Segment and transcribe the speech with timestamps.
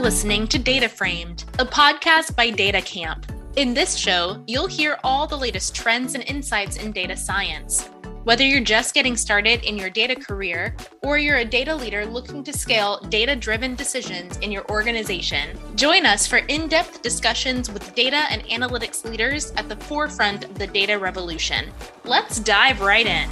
[0.00, 3.24] listening to DataFramed, a podcast by DataCamp.
[3.56, 7.86] In this show, you'll hear all the latest trends and insights in data science.
[8.24, 12.42] Whether you're just getting started in your data career or you're a data leader looking
[12.44, 17.94] to scale data driven decisions in your organization, join us for in depth discussions with
[17.94, 21.68] data and analytics leaders at the forefront of the data revolution.
[22.04, 23.28] Let's dive right in.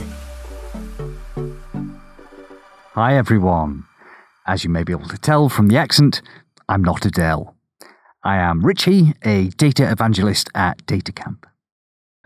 [2.93, 3.85] Hi, everyone.
[4.47, 6.23] As you may be able to tell from the accent,
[6.71, 7.57] I'm not Adel.
[8.23, 11.45] I am Richie, a data evangelist at DataCamp.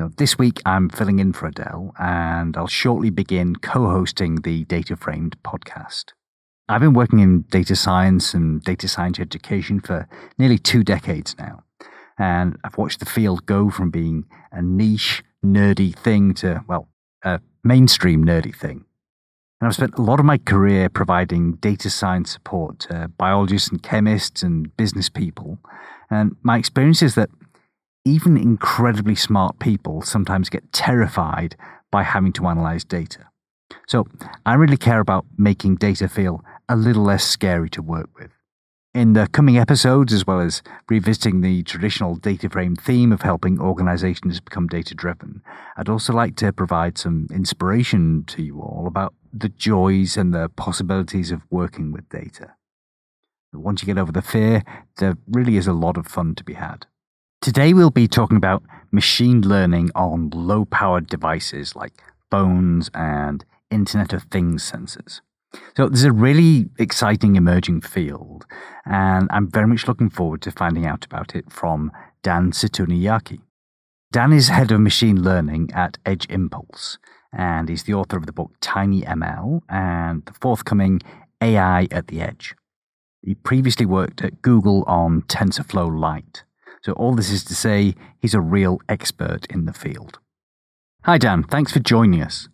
[0.00, 4.64] So this week I'm filling in for Adel, and I'll shortly begin co hosting the
[4.64, 6.06] DataFramed podcast.
[6.68, 11.62] I've been working in data science and data science education for nearly two decades now,
[12.18, 16.88] and I've watched the field go from being a niche, nerdy thing to, well,
[17.22, 18.86] a mainstream nerdy thing.
[19.62, 23.80] And I've spent a lot of my career providing data science support to biologists and
[23.80, 25.60] chemists and business people.
[26.10, 27.30] And my experience is that
[28.04, 31.54] even incredibly smart people sometimes get terrified
[31.92, 33.28] by having to analyze data.
[33.86, 34.08] So
[34.44, 38.32] I really care about making data feel a little less scary to work with.
[38.94, 43.58] In the coming episodes, as well as revisiting the traditional data frame theme of helping
[43.58, 45.42] organizations become data driven,
[45.78, 50.50] I'd also like to provide some inspiration to you all about the joys and the
[50.50, 52.52] possibilities of working with data.
[53.54, 54.62] Once you get over the fear,
[54.98, 56.84] there really is a lot of fun to be had.
[57.40, 64.12] Today, we'll be talking about machine learning on low powered devices like phones and Internet
[64.12, 65.22] of Things sensors.
[65.76, 68.46] So, there's a really exciting emerging field,
[68.84, 73.40] and I'm very much looking forward to finding out about it from Dan Situnayake.
[74.10, 76.98] Dan is head of machine learning at Edge Impulse,
[77.32, 81.00] and he's the author of the book TinyML and the forthcoming
[81.40, 82.54] AI at the Edge.
[83.22, 86.44] He previously worked at Google on TensorFlow Lite.
[86.82, 90.18] So, all this is to say, he's a real expert in the field.
[91.04, 91.44] Hi, Dan.
[91.44, 92.48] Thanks for joining us.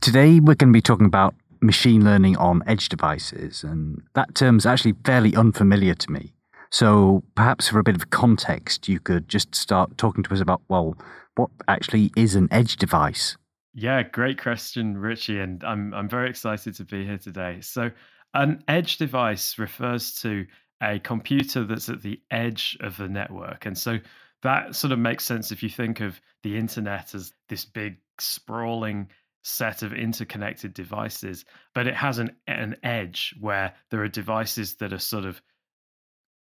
[0.00, 1.34] Today, we're going to be talking about
[1.64, 6.32] machine learning on edge devices, and that term's actually fairly unfamiliar to me.
[6.70, 10.62] So, perhaps for a bit of context, you could just start talking to us about,
[10.68, 10.96] well,
[11.36, 13.36] what actually is an edge device?
[13.74, 17.58] Yeah, great question, Richie, and I'm I'm very excited to be here today.
[17.60, 17.90] So,
[18.34, 20.46] an edge device refers to
[20.82, 23.66] a computer that's at the edge of the network.
[23.66, 23.98] And so
[24.42, 29.08] that sort of makes sense if you think of the internet as this big sprawling
[29.44, 31.44] set of interconnected devices,
[31.74, 35.40] but it has an an edge where there are devices that are sort of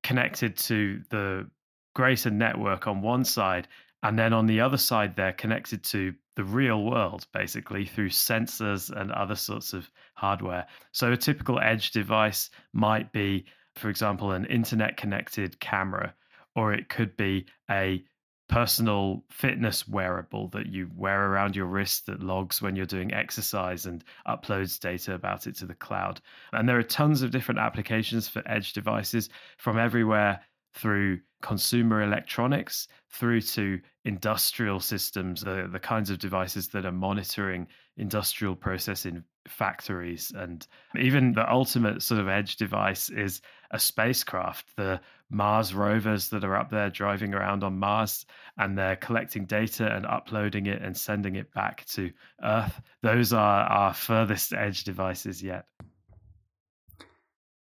[0.04, 1.50] connected to the
[1.96, 3.68] greater network on one side
[4.02, 8.90] and then on the other side they're connected to the real world basically through sensors
[8.90, 10.66] and other sorts of hardware.
[10.92, 16.14] So a typical edge device might be for example, an internet connected camera,
[16.56, 18.04] or it could be a
[18.50, 23.86] personal fitness wearable that you wear around your wrist that logs when you're doing exercise
[23.86, 26.22] and uploads data about it to the cloud.
[26.52, 30.42] And there are tons of different applications for edge devices from everywhere
[30.74, 37.68] through consumer electronics through to industrial systems, the, the kinds of devices that are monitoring
[37.98, 40.32] industrial process in factories.
[40.36, 40.66] And
[40.98, 43.42] even the ultimate sort of edge device is
[43.74, 48.26] a spacecraft, the Mars rovers that are up there driving around on Mars
[48.58, 52.12] and they're collecting data and uploading it and sending it back to
[52.42, 52.80] Earth.
[53.02, 55.66] Those are our furthest edge devices yet.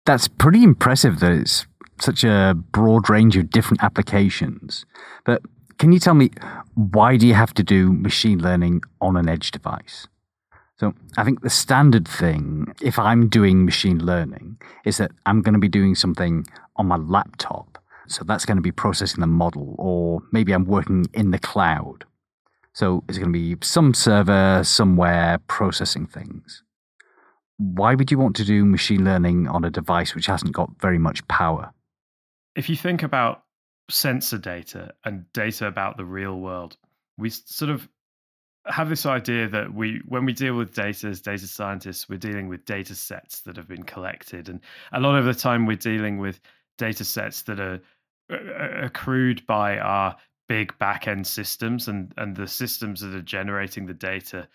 [0.04, 1.66] That's pretty impressive that it's
[2.00, 4.84] such a broad range of different applications.
[5.24, 5.42] But
[5.78, 6.30] can you tell me
[6.74, 10.06] why do you have to do machine learning on an edge device?
[10.82, 15.52] So I think the standard thing, if I'm doing machine learning, is that I'm going
[15.52, 16.44] to be doing something
[16.74, 17.78] on my laptop.
[18.08, 22.04] So that's going to be processing the model, or maybe I'm working in the cloud.
[22.72, 26.64] So it's going to be some server somewhere processing things.
[27.58, 30.98] Why would you want to do machine learning on a device which hasn't got very
[30.98, 31.72] much power?
[32.56, 33.44] If you think about
[33.88, 36.76] sensor data and data about the real world,
[37.16, 37.88] we sort of
[38.66, 42.48] have this idea that we when we deal with data as data scientists we're dealing
[42.48, 44.48] with data sets that have been collected.
[44.48, 44.60] And
[44.92, 46.40] a lot of the time we're dealing with
[46.78, 47.80] data sets that are
[48.30, 50.16] accrued by our
[50.48, 54.48] big back-end systems and and the systems that are generating the data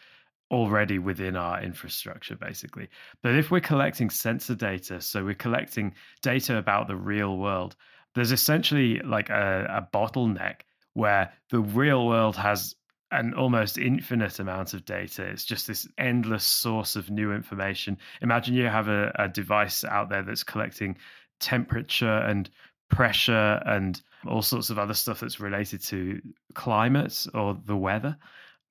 [0.50, 2.88] already within our infrastructure basically.
[3.22, 7.76] But if we're collecting sensor data so we're collecting data about the real world
[8.16, 10.62] there's essentially like a, a bottleneck
[10.94, 12.74] where the real world has
[13.12, 15.24] an almost infinite amount of data.
[15.24, 17.98] It's just this endless source of new information.
[18.22, 20.98] Imagine you have a, a device out there that's collecting
[21.40, 22.50] temperature and
[22.90, 26.22] pressure and all sorts of other stuff that's related to
[26.54, 28.18] climate or the weather.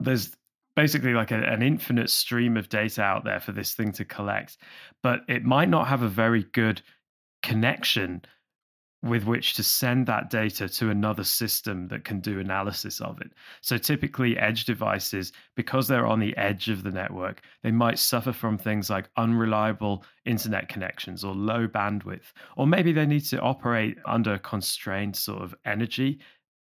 [0.00, 0.34] There's
[0.74, 4.58] basically like a, an infinite stream of data out there for this thing to collect,
[5.02, 6.82] but it might not have a very good
[7.42, 8.22] connection
[9.02, 13.30] with which to send that data to another system that can do analysis of it.
[13.60, 18.32] So typically, edge devices, because they're on the edge of the network, they might suffer
[18.32, 23.98] from things like unreliable internet connections or low bandwidth, or maybe they need to operate
[24.06, 26.18] under constrained sort of energy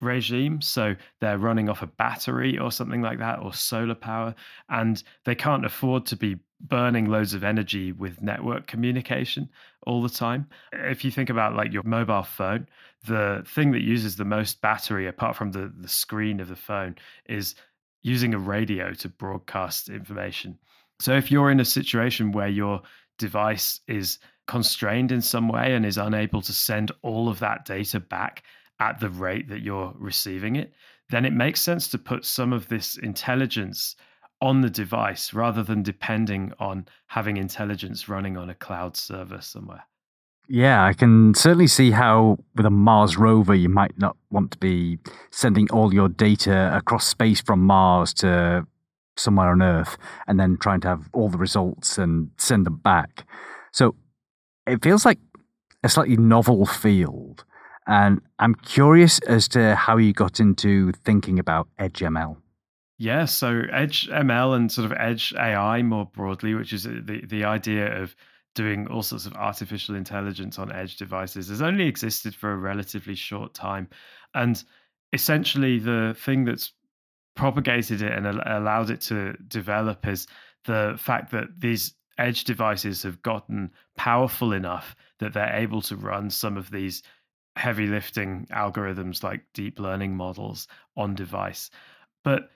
[0.01, 0.61] regime.
[0.61, 4.35] So they're running off a battery or something like that, or solar power,
[4.69, 9.49] and they can't afford to be burning loads of energy with network communication
[9.85, 10.47] all the time.
[10.73, 12.67] If you think about like your mobile phone,
[13.05, 16.95] the thing that uses the most battery, apart from the, the screen of the phone,
[17.27, 17.55] is
[18.01, 20.57] using a radio to broadcast information.
[20.99, 22.81] So if you're in a situation where your
[23.17, 27.99] device is constrained in some way and is unable to send all of that data
[27.99, 28.43] back
[28.79, 30.73] at the rate that you're receiving it,
[31.09, 33.95] then it makes sense to put some of this intelligence
[34.41, 39.83] on the device rather than depending on having intelligence running on a cloud server somewhere.
[40.49, 44.57] Yeah, I can certainly see how with a Mars rover, you might not want to
[44.57, 44.97] be
[45.29, 48.65] sending all your data across space from Mars to
[49.17, 53.27] somewhere on Earth and then trying to have all the results and send them back.
[53.73, 53.95] So
[54.65, 55.19] it feels like
[55.83, 57.43] a slightly novel field.
[57.85, 62.37] And I'm curious as to how you got into thinking about Edge ML.
[62.97, 67.23] Yeah, so Edge ML and sort of Edge AI more broadly, which is uh, the,
[67.25, 68.15] the idea of
[68.55, 73.13] doing all sorts of artificial intelligence on edge devices, has only existed for a relatively
[73.13, 73.87] short time.
[74.33, 74.63] And
[75.13, 76.73] essentially, the thing that's
[77.35, 80.25] propagated it and allowed it to develop is
[80.65, 86.31] the fact that these edge devices have gotten powerful enough that they're able to run
[86.31, 87.03] some of these
[87.55, 91.69] heavy lifting algorithms like deep learning models on device.
[92.23, 92.49] But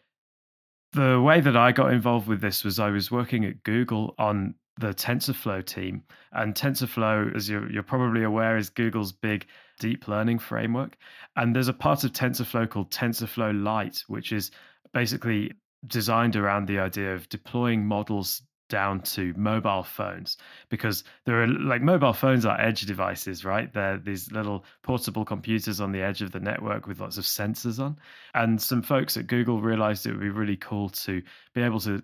[0.93, 4.55] the way that I got involved with this was I was working at Google on
[4.77, 6.03] the TensorFlow team.
[6.31, 9.45] And TensorFlow, as you're, you're, probably aware, is Google's big
[9.79, 10.97] deep learning framework.
[11.35, 14.51] And there's a part of TensorFlow called TensorFlow Lite, which is
[14.93, 15.53] basically
[15.87, 18.41] designed around the idea of deploying models
[18.71, 20.37] down to mobile phones
[20.69, 23.71] because there are like mobile phones are edge devices, right?
[23.71, 27.83] They're these little portable computers on the edge of the network with lots of sensors
[27.83, 27.97] on.
[28.33, 31.21] And some folks at Google realized it would be really cool to
[31.53, 32.01] be able to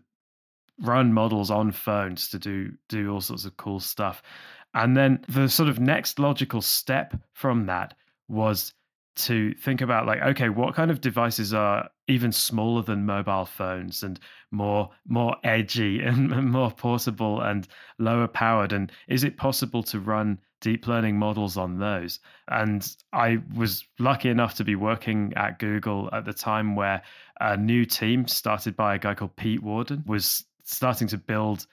[0.82, 4.22] run models on phones to do do all sorts of cool stuff.
[4.74, 7.94] And then the sort of next logical step from that
[8.28, 8.74] was
[9.16, 14.04] to think about like okay what kind of devices are even smaller than mobile phones
[14.04, 14.20] and
[14.52, 17.68] more more edgy and more portable and
[18.00, 18.74] lower powered.
[18.74, 22.20] And is it possible to run deep learning models on those?
[22.48, 27.02] And i was lucky enough to be working at google at the time where
[27.40, 31.68] a new team started by a guy called pete warden was starting to build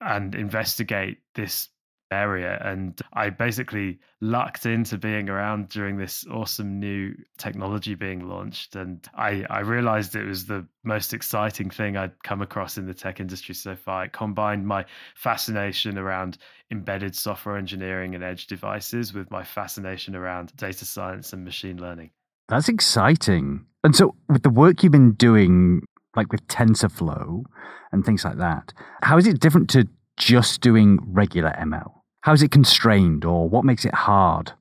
[0.00, 1.68] and investigate this
[2.10, 2.58] area.
[2.62, 8.76] And I basically lucked into being around during this awesome new technology being launched.
[8.76, 12.94] And I, I realized it was the most exciting thing I'd come across in the
[12.94, 14.04] tech industry so far.
[14.04, 16.38] It combined my fascination around
[16.70, 22.10] embedded software engineering and edge devices with my fascination around data science and machine learning.
[22.48, 23.66] That's exciting.
[23.84, 25.82] And so, with the work you've been doing,
[26.16, 27.44] like with TensorFlow
[27.92, 31.97] and things like that, how is it different to just doing regular ML?
[32.28, 34.52] How is it constrained or what makes it hard?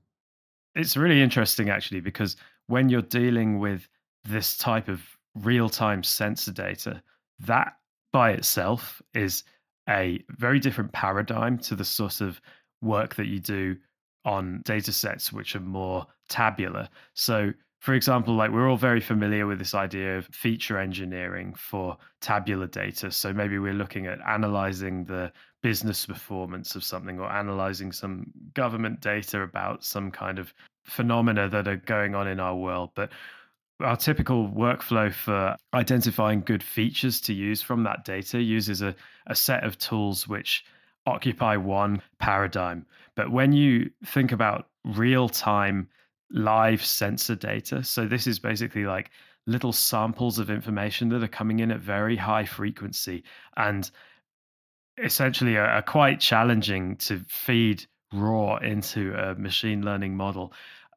[0.74, 3.90] It's really interesting actually because when you're dealing with
[4.24, 5.02] this type of
[5.36, 7.04] real-time sensor data,
[7.42, 7.74] that
[8.14, 9.44] by itself is
[9.90, 12.40] a very different paradigm to the sort of
[12.82, 13.76] work that you do
[14.24, 16.88] on data sets which are more tabular.
[17.16, 21.98] So for example, like we're all very familiar with this idea of feature engineering for
[22.22, 23.12] tabular data.
[23.12, 25.34] So maybe we're looking at analyzing the
[25.68, 30.54] business performance of something or analyzing some government data about some kind of
[30.86, 32.90] phenomena that are going on in our world.
[32.96, 33.12] But
[33.82, 38.96] our typical workflow for identifying good features to use from that data uses a,
[39.26, 40.64] a set of tools which
[41.06, 42.86] occupy one paradigm.
[43.18, 45.90] But when you think about real time
[46.32, 47.84] live sensor data.
[47.84, 49.12] So this is basically like
[49.46, 53.24] little samples of information that are coming in at very high frequency
[53.58, 53.92] and
[55.04, 60.54] essentially are, are quite challenging to feed raw into a machine learning model.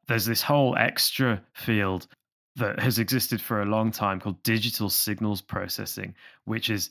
[0.07, 2.07] There's this whole extra field
[2.55, 6.15] that has existed for a long time called digital signals processing,
[6.45, 6.89] which is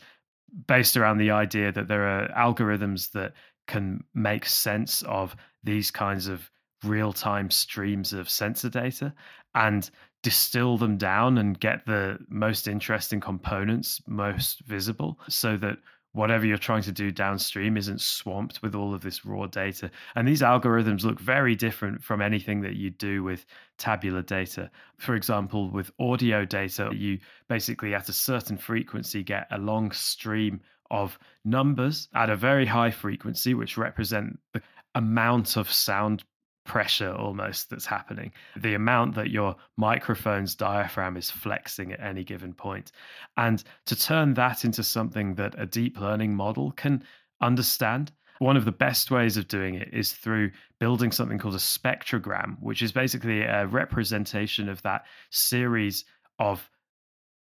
[0.66, 3.32] based around the idea that there are algorithms that
[3.66, 6.50] can make sense of these kinds of
[6.84, 9.12] real time streams of sensor data
[9.54, 9.90] and
[10.22, 15.76] distill them down and get the most interesting components most visible so that
[16.12, 19.90] whatever you're trying to do downstream isn't swamped with all of this raw data.
[20.16, 23.46] And these algorithms look very different from anything that you do with
[23.78, 24.70] tabular data.
[24.98, 30.60] For example, with audio data, you basically at a certain frequency get a long stream
[30.90, 34.62] of numbers at a very high frequency, which represent the
[34.94, 36.24] amount of sound
[36.70, 42.54] pressure almost that's happening, the amount that your microphone's diaphragm is flexing at any given
[42.54, 42.92] point.
[43.36, 47.02] And to turn that into something that a deep learning model can
[47.40, 51.58] understand, one of the best ways of doing it is through building something called a
[51.58, 56.04] spectrogram, which is basically a representation of that series
[56.38, 56.70] of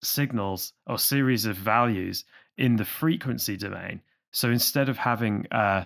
[0.01, 2.23] signals or series of values
[2.57, 3.99] in the frequency domain.
[4.31, 5.85] So instead of having a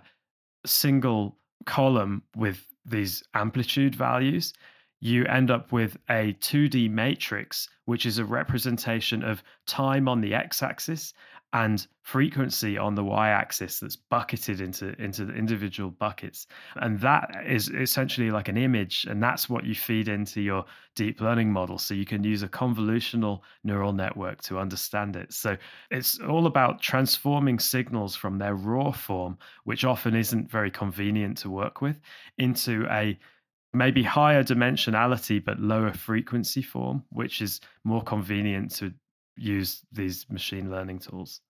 [0.64, 4.54] single column with these amplitude values,
[5.00, 10.34] you end up with a 2D matrix, which is a representation of time on the
[10.34, 11.14] x axis
[11.54, 16.48] and frequency on the y axis that's bucketed into, into the individual buckets.
[16.78, 20.66] And that is essentially like an image, and that's what you feed into your
[20.96, 21.78] deep learning model.
[21.78, 25.34] So you can use a convolutional neural network to understand it.
[25.34, 25.58] So
[25.90, 31.50] it's all about transforming signals from their raw form, which often isn't very convenient to
[31.50, 32.00] work with,
[32.38, 33.20] into a
[33.74, 38.94] maybe higher dimensionality but lower frequency form, which is more convenient to
[39.36, 41.42] use these machine learning tools.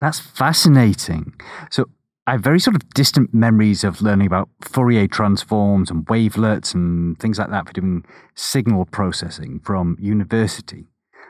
[0.00, 1.34] That's fascinating.
[1.70, 1.86] So
[2.26, 7.18] I have very sort of distant memories of learning about Fourier transforms and wavelets and
[7.18, 10.86] things like that for doing signal processing from university.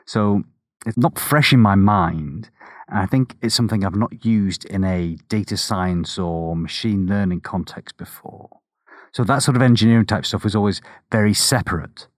[0.06, 0.42] So
[0.86, 2.50] it's not fresh in my mind.
[2.88, 7.40] And I think it's something I've not used in a data science or machine learning
[7.40, 8.60] context before.
[9.12, 10.80] So that sort of engineering type stuff was always
[11.10, 12.08] very separate.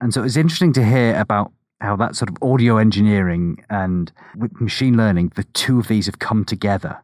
[0.00, 4.12] And so it's interesting to hear about how that sort of audio engineering and
[4.60, 7.02] machine learning, the two of these have come together.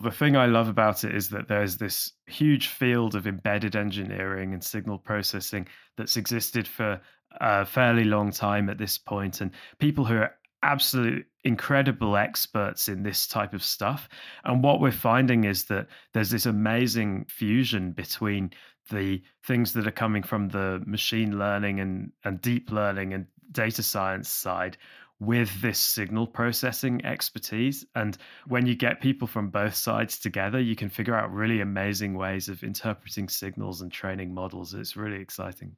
[0.00, 4.52] The thing I love about it is that there's this huge field of embedded engineering
[4.52, 7.00] and signal processing that's existed for
[7.40, 13.02] a fairly long time at this point, and people who are absolute incredible experts in
[13.02, 14.08] this type of stuff.
[14.44, 18.50] And what we're finding is that there's this amazing fusion between
[18.90, 23.82] the things that are coming from the machine learning and, and deep learning and data
[23.82, 24.76] science side
[25.18, 27.86] with this signal processing expertise.
[27.94, 32.14] And when you get people from both sides together, you can figure out really amazing
[32.14, 34.74] ways of interpreting signals and training models.
[34.74, 35.76] It's really exciting.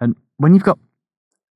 [0.00, 0.78] And when you've got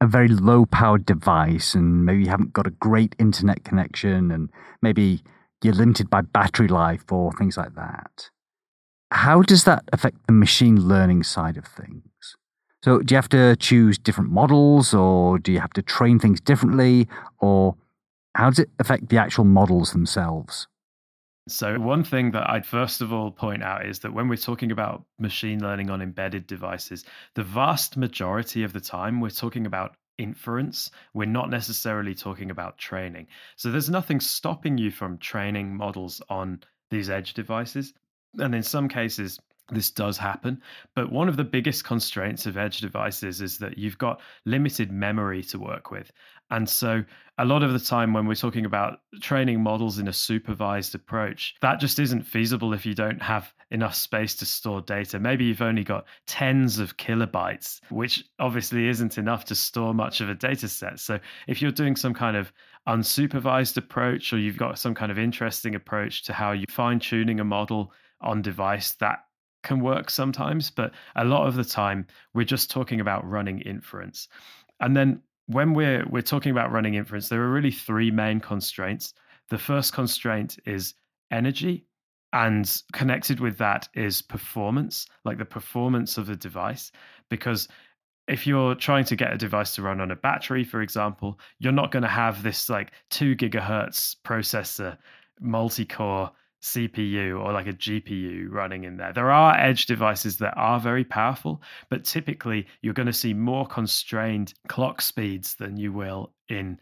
[0.03, 4.51] a very low powered device and maybe you haven't got a great internet connection and
[4.83, 5.23] maybe
[5.63, 8.29] you're limited by battery life or things like that.
[9.13, 12.03] How does that affect the machine learning side of things?
[12.83, 16.41] So, do you have to choose different models or do you have to train things
[16.41, 17.09] differently
[17.39, 17.77] or
[18.35, 20.67] how does it affect the actual models themselves?
[21.49, 24.73] So, one thing that I'd first of all point out is that when we're talking
[24.73, 29.97] about machine learning on embedded devices, the vast majority of the time we're talking about
[30.19, 30.91] inference.
[31.15, 33.29] We're not necessarily talking about training.
[33.57, 37.93] So, there's nothing stopping you from training models on these edge devices.
[38.39, 39.39] And in some cases,
[39.75, 40.61] this does happen.
[40.95, 45.43] But one of the biggest constraints of edge devices is that you've got limited memory
[45.45, 46.13] to work with.
[46.53, 47.03] And so,
[47.39, 51.55] a lot of the time, when we're talking about training models in a supervised approach,
[51.63, 55.19] that just isn't feasible if you don't have enough space to store data.
[55.19, 60.29] Maybe you've only got tens of kilobytes, which obviously isn't enough to store much of
[60.29, 61.01] a data set.
[61.01, 62.53] So, if you're doing some kind of
[62.87, 67.41] unsupervised approach or you've got some kind of interesting approach to how you fine tuning
[67.41, 69.21] a model on device, that
[69.63, 74.29] can work sometimes, but a lot of the time we're just talking about running inference.
[74.81, 79.15] And then when we're we're talking about running inference, there are really three main constraints.
[79.49, 80.95] The first constraint is
[81.31, 81.85] energy,
[82.33, 86.91] and connected with that is performance, like the performance of the device,
[87.29, 87.69] because
[88.29, 91.73] if you're trying to get a device to run on a battery, for example, you're
[91.73, 94.97] not going to have this like two gigahertz processor
[95.41, 96.31] multi-core
[96.63, 99.13] CPU or like a GPU running in there.
[99.13, 103.67] There are edge devices that are very powerful, but typically you're going to see more
[103.67, 106.79] constrained clock speeds than you will in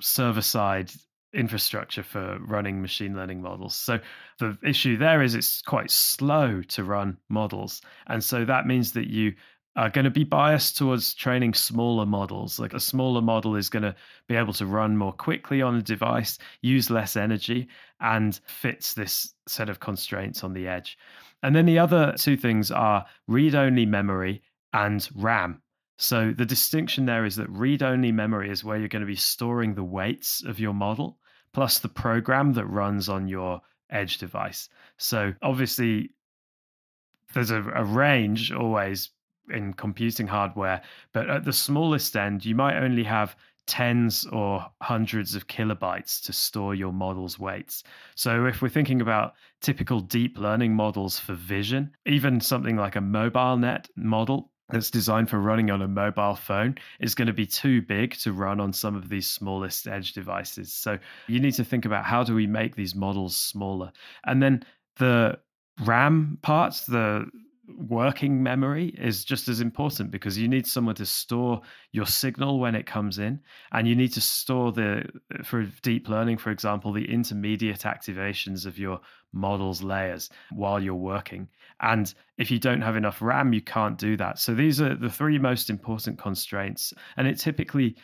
[0.00, 0.90] server side
[1.34, 3.74] infrastructure for running machine learning models.
[3.74, 4.00] So
[4.38, 7.80] the issue there is it's quite slow to run models.
[8.06, 9.34] And so that means that you
[9.74, 12.58] are going to be biased towards training smaller models.
[12.58, 13.94] Like a smaller model is going to
[14.28, 17.68] be able to run more quickly on a device, use less energy,
[18.00, 20.98] and fits this set of constraints on the edge.
[21.42, 25.62] And then the other two things are read only memory and RAM.
[25.96, 29.16] So the distinction there is that read only memory is where you're going to be
[29.16, 31.18] storing the weights of your model
[31.52, 33.60] plus the program that runs on your
[33.90, 34.68] edge device.
[34.96, 36.10] So obviously,
[37.34, 39.10] there's a, a range always
[39.50, 40.82] in computing hardware,
[41.12, 46.32] but at the smallest end, you might only have tens or hundreds of kilobytes to
[46.32, 47.84] store your model's weights.
[48.16, 53.00] So if we're thinking about typical deep learning models for vision, even something like a
[53.00, 57.82] MobileNet model that's designed for running on a mobile phone is going to be too
[57.82, 60.72] big to run on some of these smallest edge devices.
[60.72, 63.92] So you need to think about how do we make these models smaller?
[64.24, 64.64] And then
[64.96, 65.38] the
[65.84, 67.26] RAM part, the
[67.68, 71.60] working memory is just as important because you need somewhere to store
[71.92, 73.40] your signal when it comes in
[73.70, 75.04] and you need to store the
[75.44, 79.00] for deep learning for example the intermediate activations of your
[79.32, 81.48] models layers while you're working.
[81.80, 84.38] And if you don't have enough ram you can't do that.
[84.40, 87.96] So these are the three most important constraints and it typically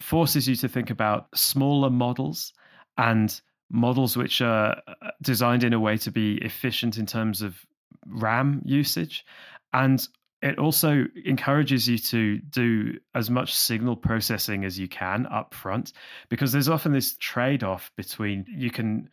[0.00, 2.52] forces you to think about smaller models
[2.98, 7.64] and models which are uh, designed in a way to be efficient in terms of
[8.06, 9.24] RAM usage.
[9.72, 10.06] And
[10.40, 15.92] it also encourages you to do as much signal processing as you can up front
[16.28, 19.08] because there's often this trade off between you can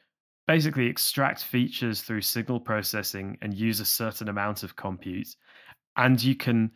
[0.48, 5.36] basically extract features through signal processing and use a certain amount of compute
[5.98, 6.72] and you can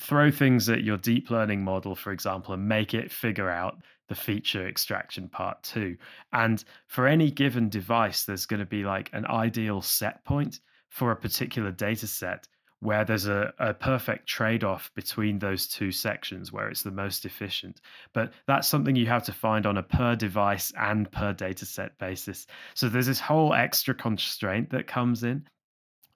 [0.00, 4.14] throw things at your deep learning model for example and make it figure out the
[4.14, 5.96] feature extraction part too
[6.32, 10.60] and for any given device there's going to be like an ideal set point
[10.92, 12.46] for a particular data set
[12.80, 17.24] where there's a, a perfect trade off between those two sections where it's the most
[17.24, 17.80] efficient.
[18.12, 21.96] But that's something you have to find on a per device and per data set
[21.98, 22.46] basis.
[22.74, 25.46] So there's this whole extra constraint that comes in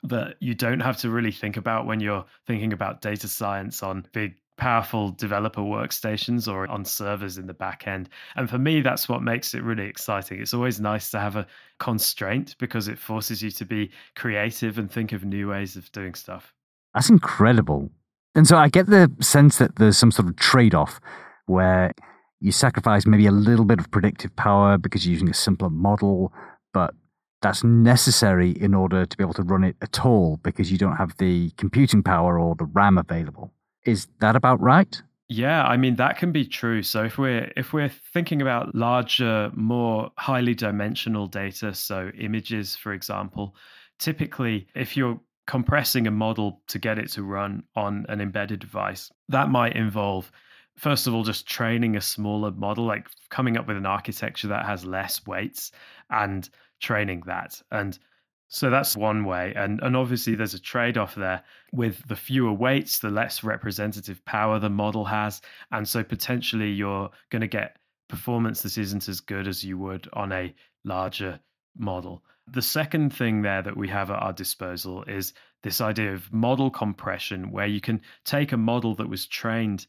[0.03, 4.07] that you don't have to really think about when you're thinking about data science on
[4.13, 8.09] big powerful developer workstations or on servers in the back end.
[8.37, 10.41] And for me, that's what makes it really exciting.
[10.41, 11.47] It's always nice to have a
[11.79, 16.15] constraint because it forces you to be creative and think of new ways of doing
[16.15, 16.55] stuff.
[16.95, 17.91] That's incredible.
[18.35, 21.01] And so I get the sense that there's some sort of trade off
[21.47, 21.93] where
[22.41, 26.33] you sacrifice maybe a little bit of predictive power because you're using a simpler model,
[26.73, 26.95] but
[27.43, 30.97] that's necessary in order to be able to run it at all because you don't
[30.97, 33.53] have the computing power or the RAM available.
[33.87, 35.01] Is that about right?
[35.29, 36.83] Yeah, I mean that can be true.
[36.83, 42.93] So if we're if we're thinking about larger, more highly dimensional data, so images for
[42.93, 43.57] example,
[43.99, 49.11] typically if you're compressing a model to get it to run on an embedded device,
[49.29, 50.31] that might involve
[50.77, 54.67] first of all just training a smaller model like coming up with an architecture that
[54.67, 55.73] has less weights
[56.11, 57.61] and training that.
[57.71, 57.99] And
[58.49, 59.53] so that's one way.
[59.57, 64.25] And, and obviously, there's a trade off there with the fewer weights, the less representative
[64.25, 65.41] power the model has.
[65.73, 67.79] And so potentially, you're going to get
[68.09, 70.55] performance that isn't as good as you would on a
[70.85, 71.41] larger
[71.77, 72.23] model.
[72.47, 75.33] The second thing there that we have at our disposal is
[75.65, 79.87] this idea of model compression, where you can take a model that was trained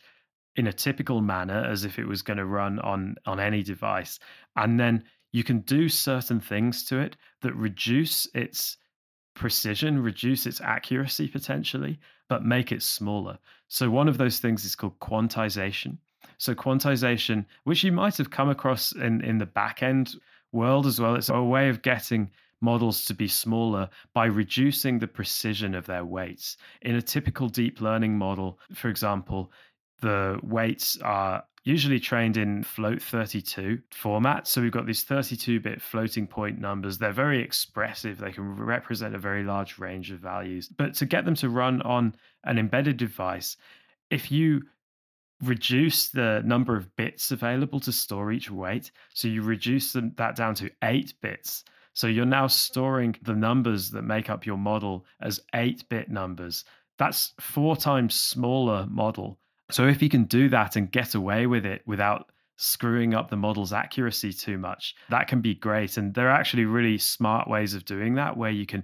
[0.56, 4.18] in a typical manner as if it was going to run on on any device
[4.56, 5.04] and then
[5.38, 8.78] you can do certain things to it that reduce its
[9.36, 13.38] precision, reduce its accuracy potentially, but make it smaller.
[13.68, 16.00] So, one of those things is called quantization.
[16.40, 20.16] So, quantization, which you might have come across in, in the back end
[20.54, 25.08] world as well, it's a way of getting models to be smaller by reducing the
[25.08, 26.58] precision of their weights.
[26.82, 29.52] In a typical deep learning model, for example,
[30.02, 34.48] the weights are usually trained in float 32 format.
[34.48, 36.98] So we've got these 32 bit floating point numbers.
[36.98, 40.70] They're very expressive, they can represent a very large range of values.
[40.70, 43.58] But to get them to run on an embedded device,
[44.10, 44.62] if you
[45.44, 50.38] reduce the number of bits available to store each weight, so you reduce them, that
[50.38, 51.66] down to eight bits.
[51.92, 56.64] So you're now storing the numbers that make up your model as eight bit numbers.
[56.98, 59.38] That's four times smaller model
[59.70, 63.36] so if you can do that and get away with it without screwing up the
[63.36, 65.98] model's accuracy too much, that can be great.
[65.98, 68.84] And there are actually really smart ways of doing that where you can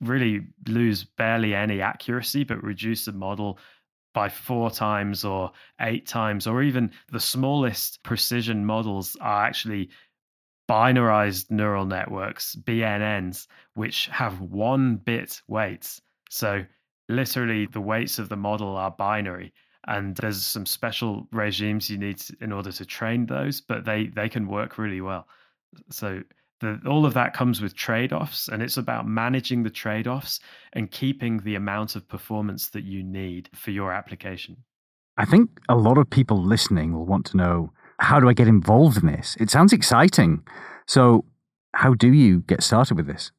[0.00, 3.58] really lose barely any accuracy, but reduce the model
[4.12, 9.88] by four times or eight times, or even the smallest precision models are actually
[10.68, 16.00] binarized neural networks, BNNs, which have one bit weights.
[16.28, 16.64] So
[17.08, 19.52] literally the weights of the model are binary
[19.86, 24.28] and there's some special regimes you need in order to train those but they they
[24.28, 25.26] can work really well.
[25.90, 26.22] So
[26.60, 30.40] the, all of that comes with trade-offs and it's about managing the trade-offs
[30.74, 34.56] and keeping the amount of performance that you need for your application.
[35.16, 38.48] I think a lot of people listening will want to know how do i get
[38.48, 39.36] involved in this?
[39.38, 40.42] It sounds exciting.
[40.86, 41.24] So
[41.74, 43.30] how do you get started with this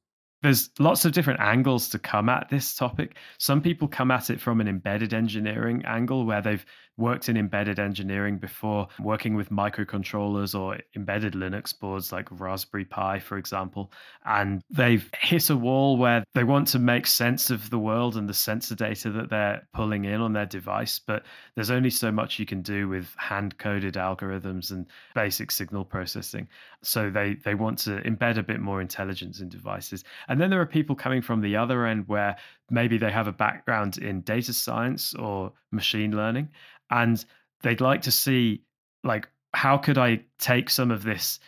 [0.42, 3.16] there's lots of different angles to come at this topic.
[3.38, 6.66] Some people come at it from an embedded engineering angle where they've
[7.02, 13.20] worked in embedded engineering before, working with microcontrollers or embedded Linux boards like Raspberry Pi,
[13.20, 13.92] for example.
[14.26, 18.30] And they've hit a wall where they want to make sense of the world and
[18.30, 21.00] the sensor data that they're pulling in on their device.
[21.00, 21.24] But
[21.56, 24.86] there's only so much you can do with hand coded algorithms and
[25.16, 26.48] basic signal processing.
[26.84, 30.04] So they, they want to embed a bit more intelligence in devices.
[30.28, 32.36] And then there are people coming from the other end where
[32.70, 36.50] maybe they have a background in data science or machine learning
[36.92, 37.26] and
[37.64, 38.62] they'd like to see
[39.04, 41.40] like how could i take some of this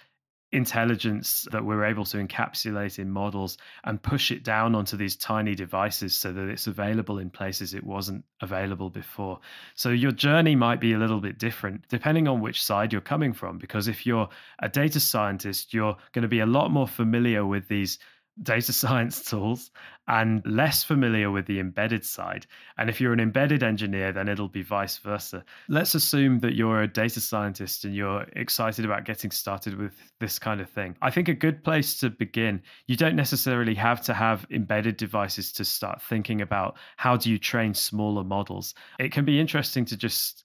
[0.54, 5.56] intelligence that we're able to encapsulate in models and push it down onto these tiny
[5.56, 9.40] devices so that it's available in places it wasn't available before.
[9.74, 13.34] So your journey might be a little bit different depending on which side you're coming
[13.34, 14.30] from because if you're
[14.60, 17.98] a data scientist you're going to be a lot more familiar with these
[18.42, 19.72] data science tools
[20.08, 22.46] and less familiar with the embedded side.
[22.78, 25.46] And if you're an embedded engineer, then it'll be vice versa.
[25.70, 30.40] Let's assume that you're a data scientist and you're excited about getting started with this
[30.40, 30.98] kind of thing.
[31.02, 35.54] I think a good place to begin, you don't necessarily have to have embedded devices
[35.54, 38.74] to start thinking about how do you train smaller models.
[39.00, 40.44] It can be interesting to just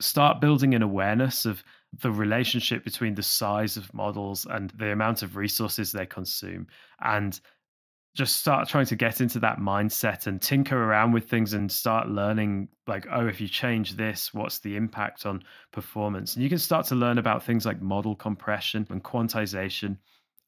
[0.00, 1.62] start building an awareness of
[2.00, 6.66] the relationship between the size of models and the amount of resources they consume
[7.00, 7.40] and
[8.14, 12.08] just start trying to get into that mindset and tinker around with things and start
[12.08, 16.34] learning like oh if you change this what's the impact on performance?
[16.34, 19.98] And you can start to learn about things like model compression and quantization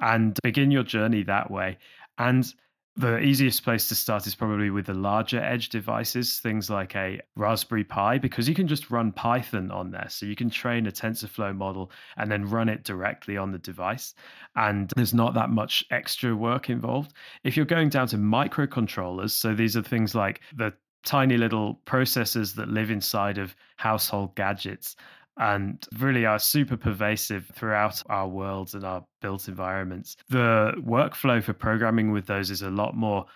[0.01, 1.79] and begin your journey that way.
[2.19, 2.53] And
[2.97, 7.21] the easiest place to start is probably with the larger edge devices, things like a
[7.35, 10.07] Raspberry Pi, because you can just run Python on there.
[10.09, 14.15] So you can train a TensorFlow model and then run it directly on the device.
[14.55, 17.13] And there's not that much extra work involved.
[17.45, 20.73] If you're going down to microcontrollers, so these are things like the
[21.05, 24.97] tiny little processors that live inside of household gadgets
[25.39, 30.17] and really are super pervasive throughout our worlds and our built environments.
[30.29, 33.27] The workflow for programming with those is a lot more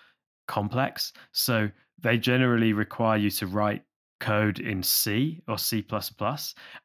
[0.47, 1.13] complex.
[1.31, 1.69] So
[2.01, 3.83] they generally require you to write
[4.21, 5.85] code in C or C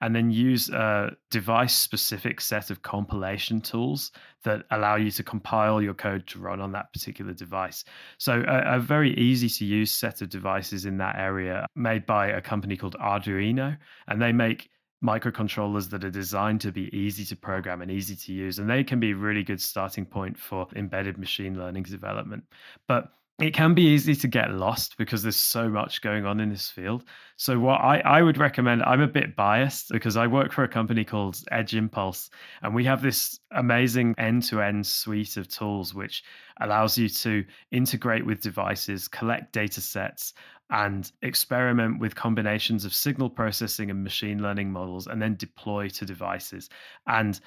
[0.01, 4.11] and then use a device specific set of compilation tools
[4.45, 7.85] that allow you to compile your code to run on that particular device.
[8.19, 12.29] So, a, a, very easy to use set of devices in that area made by
[12.29, 13.77] a company called Arduino,
[14.09, 14.71] and they make
[15.07, 18.59] microcontrollers that are designed to be easy to program and easy to use.
[18.59, 22.45] And they can be a really good starting point for embedded machine learning development.
[22.88, 26.49] But it can be easy to get lost because there's so much going on in
[26.49, 27.05] this field.
[27.37, 30.69] So, what I, I would recommend, I'm a bit biased because I work for a
[30.69, 32.31] company called Edge Impulse,
[32.62, 36.25] and we have this amazing end to end suite of tools which
[36.62, 40.33] allows you to integrate with devices, collect data sets,
[40.71, 46.05] and experiment with combinations of signal processing and machine learning models and then deploy to
[46.05, 46.69] devices.
[47.07, 47.39] And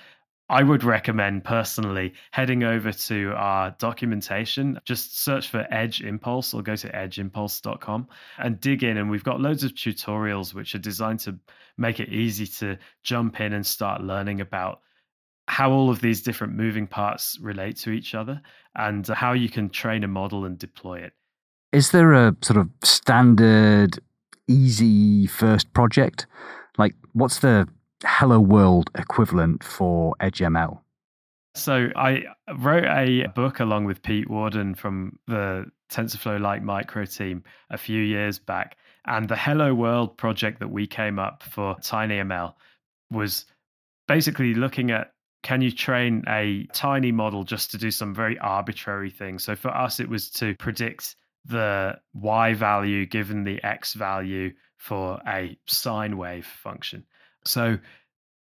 [0.52, 4.80] I would recommend personally heading over to our documentation.
[4.84, 8.08] Just search for Edge Impulse or go to edgeimpulse.com
[8.40, 8.98] and dig in.
[8.98, 11.38] And we've got loads of tutorials which are designed to
[11.78, 14.82] make it easy to jump in and start learning about
[15.48, 18.42] how all of these different moving parts relate to each other
[18.76, 21.14] and how you can train a model and deploy it.
[21.72, 24.00] Is there a sort of standard,
[24.48, 26.26] easy first project?
[26.78, 27.68] Like, what's the
[28.04, 30.80] Hello World equivalent for EdgeML?
[31.56, 32.24] So I
[32.58, 38.02] wrote a book along with Pete Warden from the TensorFlow Lite Micro team a few
[38.02, 38.78] years back.
[39.06, 42.54] And the Hello World project that we came up for TinyML
[43.12, 43.46] was
[44.08, 49.10] basically looking at can you train a tiny model just to do some very arbitrary
[49.10, 49.44] things?
[49.44, 55.22] So for us, it was to predict the y value given the x value for
[55.28, 57.04] a sine wave function.
[57.46, 57.78] So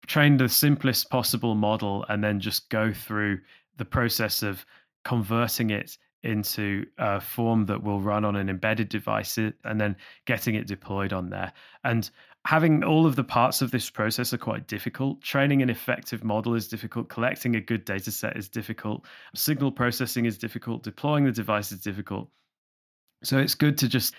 [0.07, 3.41] train the simplest possible model and then just go through
[3.77, 4.65] the process of
[5.05, 10.55] converting it into a form that will run on an embedded device and then getting
[10.57, 11.53] it deployed on there.
[11.85, 12.11] And
[12.45, 15.23] having all of the parts of this process are quite difficult.
[15.23, 17.09] Training an effective model is difficult.
[17.09, 19.07] Collecting a good data set is difficult.
[19.35, 20.83] Signal processing is difficult.
[20.83, 22.29] Deploying the device is difficult.
[23.23, 24.15] So it's good to just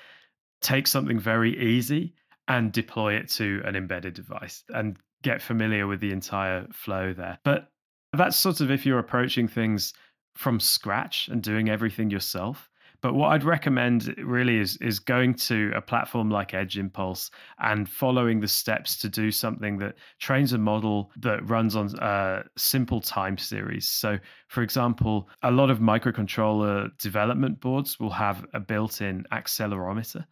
[0.61, 2.15] take something very easy
[2.47, 7.39] and deploy it to an embedded device and get familiar with the entire flow there.
[7.43, 7.69] But
[8.13, 9.93] that's sort of if you're approaching things
[10.35, 12.69] from scratch and doing everything yourself.
[13.07, 17.87] But what I'd recommend really is is going to a platform like Edge Impulse and
[17.87, 22.99] following the steps to do something that trains a model that runs on a simple
[22.99, 23.87] time series.
[23.87, 30.25] So, for example, a lot of microcontroller development boards will have a built-in accelerometer.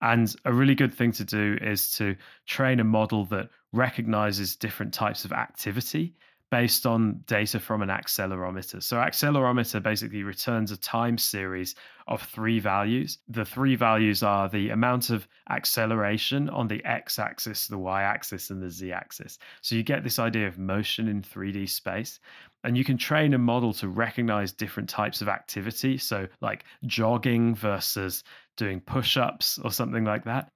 [0.00, 2.16] And a really good thing to do is to
[2.46, 6.14] train a model that recognizes different types of activity
[6.52, 8.82] based on data from an accelerometer.
[8.82, 11.74] So, accelerometer basically returns a time series
[12.06, 13.16] of three values.
[13.26, 18.50] The three values are the amount of acceleration on the x axis, the y axis,
[18.50, 19.38] and the z axis.
[19.62, 22.20] So, you get this idea of motion in 3D space.
[22.64, 25.96] And you can train a model to recognize different types of activity.
[25.96, 28.24] So, like jogging versus
[28.58, 30.50] doing push ups or something like that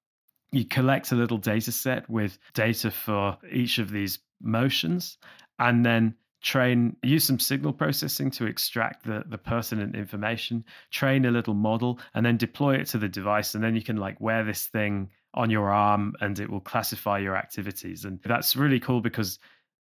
[0.53, 5.19] you collect a little data set with data for each of these motions
[5.59, 11.31] and then train use some signal processing to extract the the pertinent information train a
[11.31, 14.45] little model and then deploy it to the device and then you can like wear
[14.45, 18.05] this thing on your arm and it will classify your activities.
[18.05, 19.39] And that's really cool because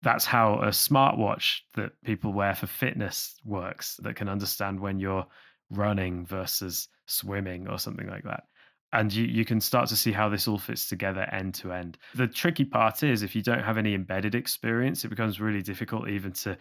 [0.02, 5.26] that's how a smartwatch that people wear for fitness works that can understand when you're
[5.70, 8.44] running versus swimming or something like that
[8.92, 11.98] and you, you can start to see how this all fits together end to end.
[12.14, 16.08] The tricky part is if you don't have any embedded experience, it becomes really difficult
[16.08, 16.56] even to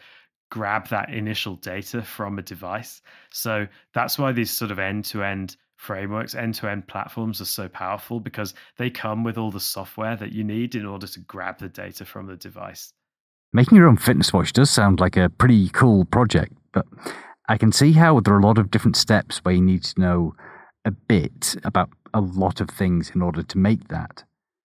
[0.51, 3.01] grab that initial data from a device.
[3.31, 7.45] So that's why these sort of end to end frameworks, end to end platforms are
[7.45, 11.19] so powerful because they come with all the software that you need in order to
[11.21, 12.91] grab the data from the device.
[13.53, 16.85] Making your own fitness watch does sound like a pretty cool project, but
[17.47, 19.99] I can see how there are a lot of different steps where you need to
[19.99, 20.35] know
[20.85, 24.23] a bit about a lot of things in order to make that.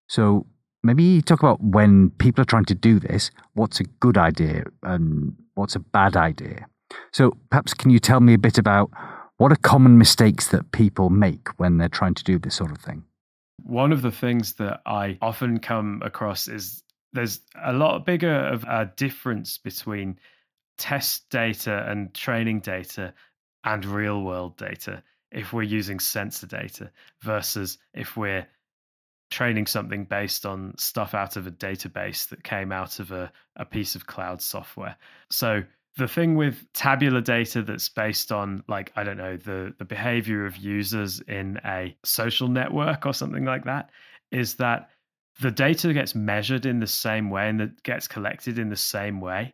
[0.09, 0.47] So
[0.83, 5.35] maybe talk about when people are trying to do this, what's a good idea and
[5.55, 6.67] what's a bad idea.
[7.13, 8.91] So perhaps can you tell me a bit about
[9.39, 12.79] what are common mistakes that people make when they're trying to do this sort of
[12.79, 13.05] thing?
[13.63, 18.65] One of the things that I often come across is there's a lot bigger of
[18.65, 20.19] a difference between
[20.77, 23.15] test data and training data
[23.65, 25.03] and real world data
[25.35, 26.91] if we're using sensor data
[27.23, 28.47] versus if we're
[29.31, 33.65] training something based on stuff out of a database that came out of a, a
[33.65, 34.97] piece of cloud software.
[35.31, 35.65] So
[35.97, 40.45] the thing with tabular data that's based on like i don't know the the behavior
[40.45, 43.91] of users in a social network or something like that
[44.33, 44.91] is that
[45.41, 49.21] the data gets measured in the same way and that gets collected in the same
[49.21, 49.53] way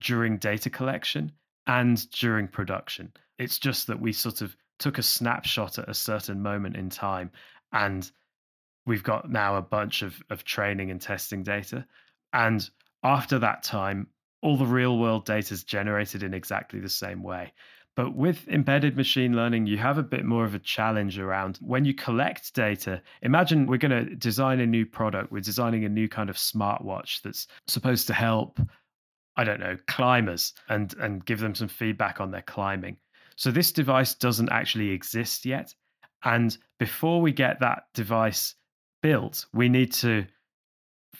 [0.00, 1.32] during data collection
[1.66, 6.42] and during production it's just that we sort of took a snapshot at a certain
[6.42, 7.30] moment in time
[7.72, 8.10] and
[8.84, 11.86] we've got now a bunch of, of training and testing data
[12.32, 12.68] and
[13.04, 14.08] after that time
[14.42, 17.52] all the real world data is generated in exactly the same way
[17.94, 21.84] but with embedded machine learning, you have a bit more of a challenge around when
[21.84, 23.02] you collect data.
[23.20, 25.30] Imagine we're going to design a new product.
[25.30, 28.58] We're designing a new kind of smartwatch that's supposed to help,
[29.36, 32.96] I don't know, climbers and, and give them some feedback on their climbing.
[33.36, 35.74] So this device doesn't actually exist yet.
[36.24, 38.54] And before we get that device
[39.02, 40.24] built, we need to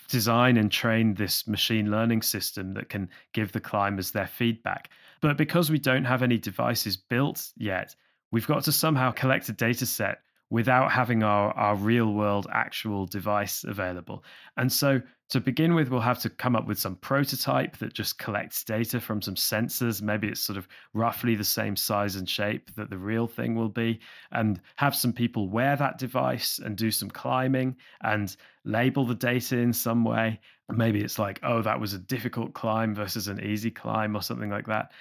[0.09, 4.91] design and train this machine learning system that can give the climbers their feedback.
[5.21, 7.95] But because we don't have any devices built yet,
[8.31, 10.19] we've got to somehow collect a data set
[10.53, 14.23] without having our, our real world actual device available.
[14.59, 18.19] And so to begin with, we'll have to come up with some prototype that just
[18.19, 20.03] collects data from some sensors.
[20.03, 23.71] Maybe it's sort of roughly the same size and shape that the real thing will
[23.71, 28.37] be, and have some people wear that device and do some climbing and
[28.67, 30.39] label the data in some way.
[30.69, 34.51] Maybe it's like, oh, that was a difficult climb versus an easy climb or something
[34.51, 34.93] like that.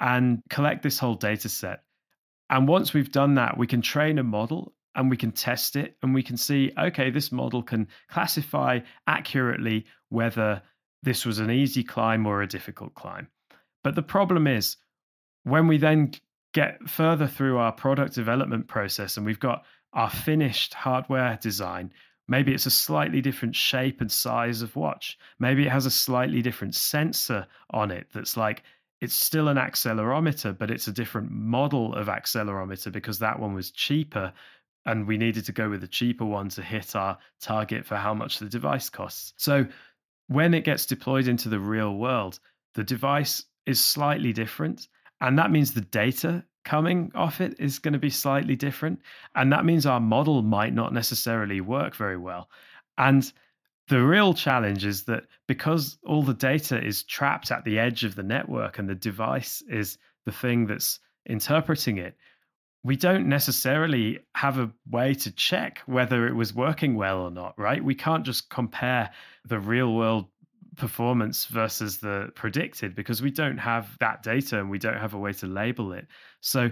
[0.00, 1.82] And collect this whole data set.
[2.48, 5.96] And once we've done that, we can train a model and we can test it
[6.02, 10.62] and we can see okay this model can classify accurately whether
[11.02, 13.28] this was an easy climb or a difficult climb.
[13.82, 14.76] But the problem is
[15.42, 16.12] when we then
[16.52, 21.92] get further through our product development process and we've got our finished hardware design
[22.28, 25.18] maybe it's a slightly different shape and size of watch.
[25.38, 28.62] Maybe it has a slightly different sensor on it that's like
[29.00, 33.70] it's still an accelerometer, but it's a different model of accelerometer because that one was
[33.70, 34.32] cheaper
[34.86, 38.14] and we needed to go with a cheaper one to hit our target for how
[38.14, 39.32] much the device costs.
[39.36, 39.66] So
[40.28, 42.38] when it gets deployed into the real world,
[42.74, 44.88] the device is slightly different.
[45.20, 49.00] And that means the data coming off it is going to be slightly different.
[49.34, 52.48] And that means our model might not necessarily work very well.
[52.98, 53.30] And
[53.88, 58.14] the real challenge is that because all the data is trapped at the edge of
[58.14, 62.16] the network and the device is the thing that's interpreting it,
[62.84, 67.58] we don't necessarily have a way to check whether it was working well or not,
[67.58, 67.82] right?
[67.82, 69.10] We can't just compare
[69.46, 70.26] the real world
[70.76, 75.18] performance versus the predicted because we don't have that data and we don't have a
[75.18, 76.06] way to label it.
[76.40, 76.70] So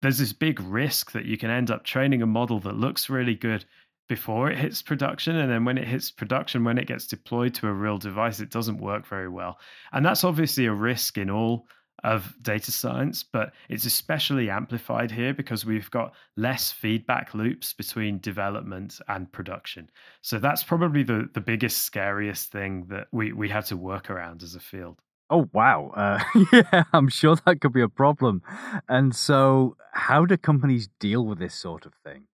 [0.00, 3.34] there's this big risk that you can end up training a model that looks really
[3.34, 3.64] good
[4.08, 7.68] before it hits production and then when it hits production when it gets deployed to
[7.68, 9.58] a real device it doesn't work very well
[9.92, 11.66] and that's obviously a risk in all
[12.04, 18.18] of data science, but it's especially amplified here because we've got less feedback loops between
[18.18, 19.88] development and production.
[20.20, 24.42] So that's probably the, the biggest, scariest thing that we, we have to work around
[24.42, 24.98] as a field.
[25.30, 25.92] Oh, wow.
[25.96, 28.42] Uh, yeah, I'm sure that could be a problem.
[28.88, 32.24] And so, how do companies deal with this sort of thing?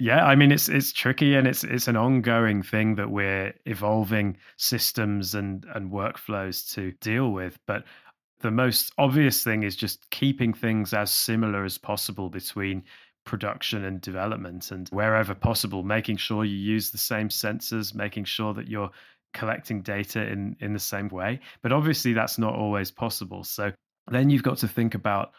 [0.00, 4.36] Yeah, I mean it's it's tricky and it's it's an ongoing thing that we're evolving
[4.56, 7.58] systems and and workflows to deal with.
[7.66, 7.82] But
[8.40, 12.84] the most obvious thing is just keeping things as similar as possible between
[13.24, 18.54] production and development and wherever possible making sure you use the same sensors making sure
[18.54, 18.90] that you're
[19.34, 21.38] collecting data in in the same way.
[21.62, 23.44] But obviously that's not always possible.
[23.44, 23.72] So
[24.10, 25.32] then you've got to think about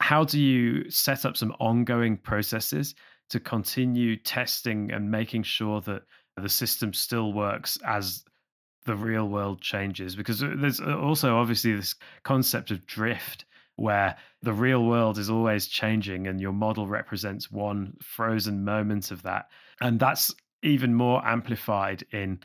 [0.00, 2.94] how do you set up some ongoing processes
[3.30, 6.02] to continue testing and making sure that
[6.36, 8.24] the system still works as
[8.84, 13.44] the real world changes because there's uh, also obviously this concept of drift
[13.76, 19.22] where the real world is always changing and your model represents one frozen moment of
[19.22, 19.48] that.
[19.80, 22.40] And that's even more amplified in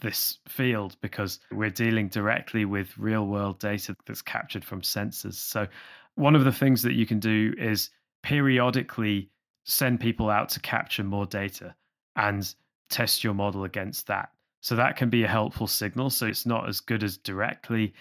[0.00, 5.34] this field because we're dealing directly with real world data that's captured from sensors.
[5.34, 5.66] So
[6.14, 7.90] one of the things that you can do is
[8.22, 9.30] periodically
[9.64, 11.74] send people out to capture more data
[12.16, 12.54] and
[12.88, 16.10] test your model against that so that can be a helpful signal.
[16.10, 17.94] So it's not as good as directly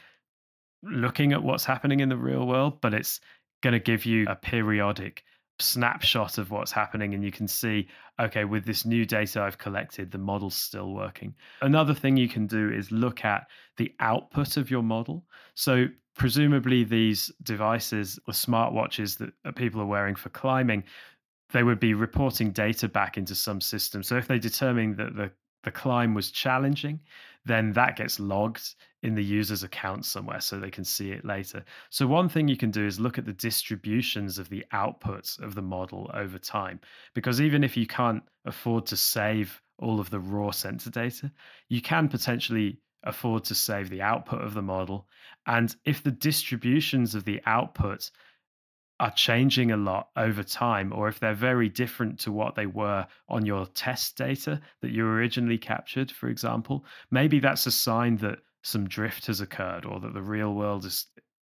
[0.84, 3.20] looking at what's happening in the real world, but it's
[3.62, 5.24] going to give you a periodic
[5.62, 7.86] snapshot of what's happening and you can see
[8.20, 11.36] okay with this new data i've collected the model's still working.
[11.62, 15.26] Another thing you can do is look at the output of your model.
[15.56, 20.84] So presumably these devices the smartwatches that uh, people are wearing for climbing
[21.52, 24.04] they would be reporting data back into some system.
[24.04, 25.32] So if they determine that the
[25.64, 27.00] the climb was challenging,
[27.46, 31.64] then that gets logged in the user's account somewhere so they can see it later.
[31.90, 35.56] So, one thing you can do is look at the distributions of the outputs of
[35.56, 36.80] the model over time.
[37.14, 41.32] Because even if you can't afford to save all of the raw sensor data,
[41.70, 45.08] you can potentially afford to save the output of the model.
[45.48, 48.12] And if the distributions of the output
[49.00, 53.08] are changing a lot over time, or if they're very different to what they were
[53.30, 58.40] on your test data that you originally captured, for example, maybe that's a sign that
[58.62, 61.08] some drift has occurred or that the real world is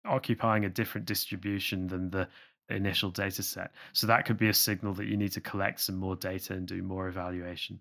[0.07, 2.27] occupying a different distribution than the
[2.71, 3.73] initial data set.
[3.93, 6.67] So that could be a signal that you need to collect some more data and
[6.67, 7.79] do more evaluation.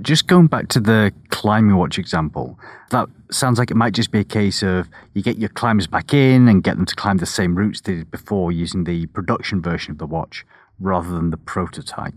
[0.00, 2.58] Just going back to the climbing watch example,
[2.90, 6.14] that sounds like it might just be a case of you get your climbers back
[6.14, 9.60] in and get them to climb the same routes they did before using the production
[9.60, 10.46] version of the watch
[10.78, 12.14] rather than the prototype.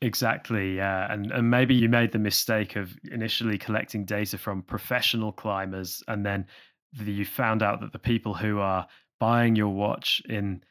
[0.00, 1.12] Exactly, yeah.
[1.12, 6.24] And and maybe you made the mistake of initially collecting data from professional climbers and
[6.24, 6.46] then
[6.92, 8.86] you found out that the people who are
[9.18, 10.62] buying your watch in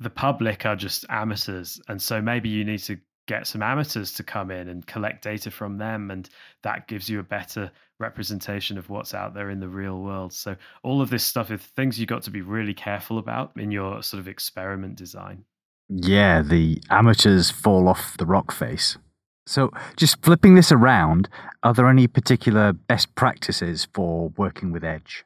[0.00, 4.22] the public are just amateurs and so maybe you need to get some amateurs to
[4.22, 6.28] come in and collect data from them and
[6.62, 10.32] that gives you a better representation of what's out there in the real world.
[10.32, 13.70] So all of this stuff is things you've got to be really careful about in
[13.70, 15.44] your sort of experiment design.
[15.88, 18.98] Yeah the amateurs fall off the rock face.
[19.46, 21.28] So just flipping this around
[21.62, 25.24] are there any particular best practices for working with edge?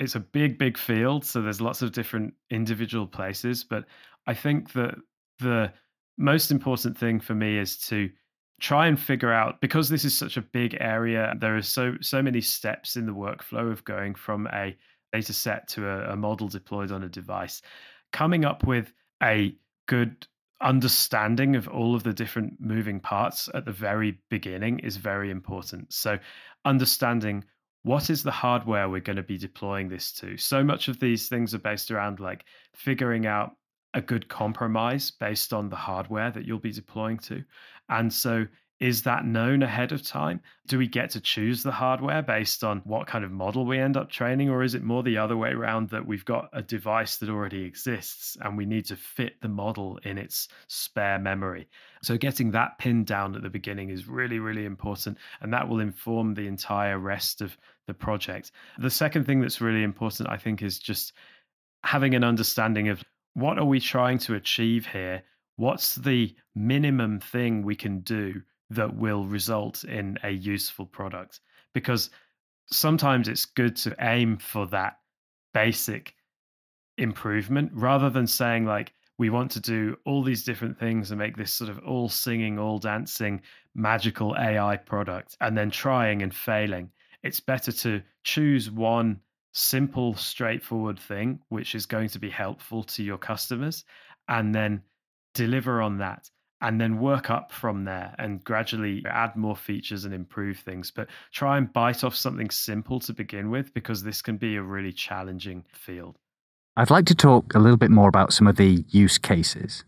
[0.00, 3.84] It's a big big field so there's lots of different individual places but
[4.26, 4.96] i think that
[5.38, 5.72] the
[6.16, 8.10] most important thing for me is to
[8.60, 12.22] try and figure out because this is such a big area there are so so
[12.22, 14.76] many steps in the workflow of going from a
[15.14, 17.62] data set to a, a model deployed on a device.
[18.12, 18.92] Coming up with
[19.22, 19.54] a
[19.86, 20.26] good
[20.60, 25.92] understanding of all of the different moving parts at the very beginning is very important.
[25.92, 26.18] So
[26.64, 27.44] understanding
[27.82, 30.36] what is the hardware we're going to be deploying this to.
[30.36, 32.44] So much of these things are based around like
[32.74, 33.52] figuring out
[33.94, 37.44] a good compromise based on the hardware that you'll be deploying to.
[37.88, 38.46] And so
[38.80, 40.40] is that known ahead of time?
[40.66, 43.96] Do we get to choose the hardware based on what kind of model we end
[43.96, 44.50] up training?
[44.50, 47.62] Or is it more the other way around that we've got a device that already
[47.62, 51.68] exists and we need to fit the model in its spare memory?
[52.02, 55.18] So, getting that pinned down at the beginning is really, really important.
[55.40, 58.50] And that will inform the entire rest of the project.
[58.78, 61.12] The second thing that's really important, I think, is just
[61.84, 63.04] having an understanding of
[63.34, 65.22] what are we trying to achieve here?
[65.56, 71.40] What's the minimum thing we can do that will result in a useful product?
[71.74, 72.10] Because
[72.66, 74.98] sometimes it's good to aim for that
[75.52, 76.14] basic
[76.98, 81.36] improvement rather than saying, like, we want to do all these different things and make
[81.36, 83.40] this sort of all singing, all dancing,
[83.74, 86.90] magical AI product and then trying and failing.
[87.22, 89.20] It's better to choose one
[89.54, 93.84] simple, straightforward thing, which is going to be helpful to your customers,
[94.28, 94.82] and then
[95.32, 96.28] deliver on that.
[96.60, 100.90] And then work up from there and gradually add more features and improve things.
[100.90, 104.62] But try and bite off something simple to begin with because this can be a
[104.62, 106.16] really challenging field.
[106.78, 109.84] I'd like to talk a little bit more about some of the use cases.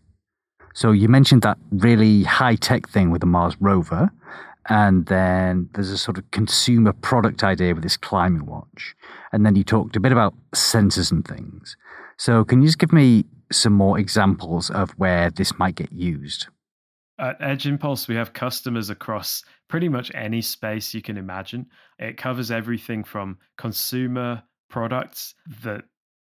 [0.75, 4.11] So, you mentioned that really high tech thing with the Mars rover,
[4.69, 8.95] and then there's a sort of consumer product idea with this climate watch.
[9.31, 11.77] And then you talked a bit about sensors and things.
[12.17, 16.47] So, can you just give me some more examples of where this might get used?
[17.19, 21.67] At Edge Impulse, we have customers across pretty much any space you can imagine.
[21.97, 25.83] It covers everything from consumer products that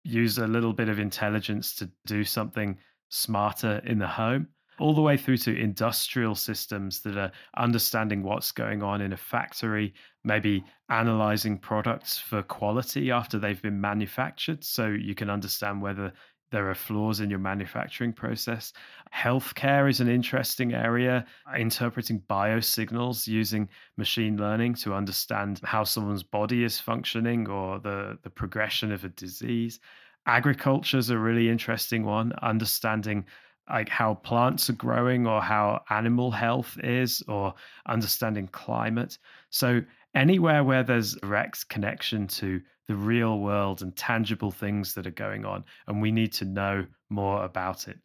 [0.04, 2.78] use a little bit of intelligence to do something
[3.10, 4.48] smarter in the home
[4.82, 9.16] all the way through to industrial systems that are understanding what's going on in a
[9.16, 16.12] factory, maybe analyzing products for quality after they've been manufactured so you can understand whether
[16.50, 18.72] there are flaws in your manufacturing process.
[19.14, 21.24] Healthcare is an interesting area,
[21.56, 28.30] interpreting biosignals using machine learning to understand how someone's body is functioning or the, the
[28.30, 29.78] progression of a disease.
[30.26, 33.24] Agriculture is a really interesting one, understanding
[33.68, 37.54] like how plants are growing or how animal health is or
[37.86, 39.18] understanding climate.
[39.50, 39.82] So
[40.14, 45.44] anywhere where there's direct connection to the real world and tangible things that are going
[45.44, 47.98] on and we need to know more about it.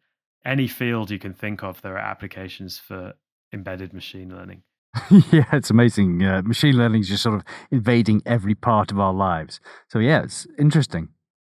[0.44, 3.14] Any field you can think of there are applications for
[3.52, 4.62] embedded machine learning.
[5.32, 6.22] yeah, it's amazing.
[6.22, 9.60] Uh, machine learning is just sort of invading every part of our lives.
[9.88, 11.08] So yeah, it's interesting.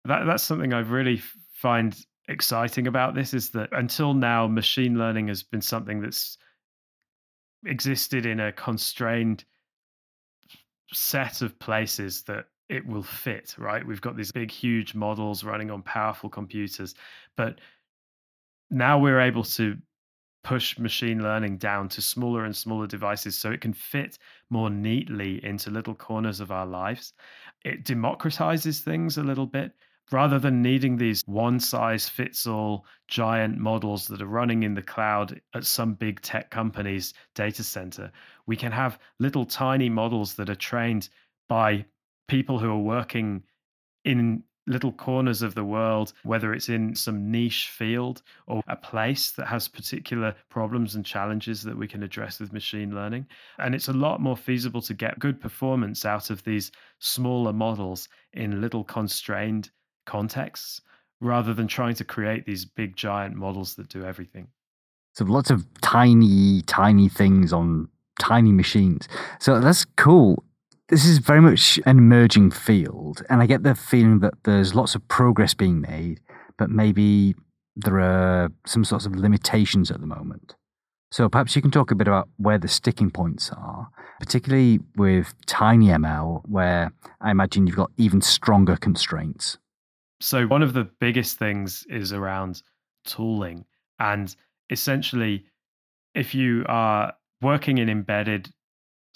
[0.04, 1.96] That that's something I really find
[2.28, 6.38] exciting about this is that until now, machine learning has been something that's
[7.66, 9.44] existed in a constrained
[10.92, 13.86] set of places that it will fit, right?
[13.86, 16.94] We've got these big, huge models running on powerful computers,
[17.36, 17.60] but
[18.70, 19.76] now we're able to
[20.42, 24.18] push machine learning down to smaller and smaller devices so it can fit
[24.50, 27.14] more neatly into little corners of our lives.
[27.64, 29.72] It democratizes things a little bit
[30.12, 34.82] rather than needing these one size fits all giant models that are running in the
[34.82, 38.12] cloud at some big tech company's data center,
[38.46, 41.08] we can have little tiny models that are trained
[41.48, 41.84] by
[42.28, 43.42] people who are working
[44.04, 49.30] in little corners of the world, whether it's in some niche field or a place
[49.32, 53.26] that has particular problems and challenges that we can address with machine learning.
[53.58, 58.08] And it's a lot more feasible to get good performance out of these smaller models
[58.32, 59.70] in little constrained
[60.04, 60.80] contexts
[61.20, 64.48] rather than trying to create these big giant models that do everything.
[65.14, 67.88] So lots of tiny, tiny things on
[68.18, 69.08] tiny machines.
[69.40, 70.42] So that's cool.
[70.88, 74.94] This is very much an emerging field, and I get the feeling that there's lots
[74.94, 76.20] of progress being made,
[76.58, 77.34] but maybe
[77.74, 80.54] there are some sorts of limitations at the moment.
[81.10, 83.88] So perhaps you can talk a bit about where the sticking points are,
[84.20, 89.58] particularly with TinyML, where I imagine you've got even stronger constraints.
[90.24, 92.62] So, one of the biggest things is around
[93.04, 93.66] tooling.
[93.98, 94.34] And
[94.70, 95.44] essentially,
[96.14, 97.12] if you are
[97.42, 98.48] working in embedded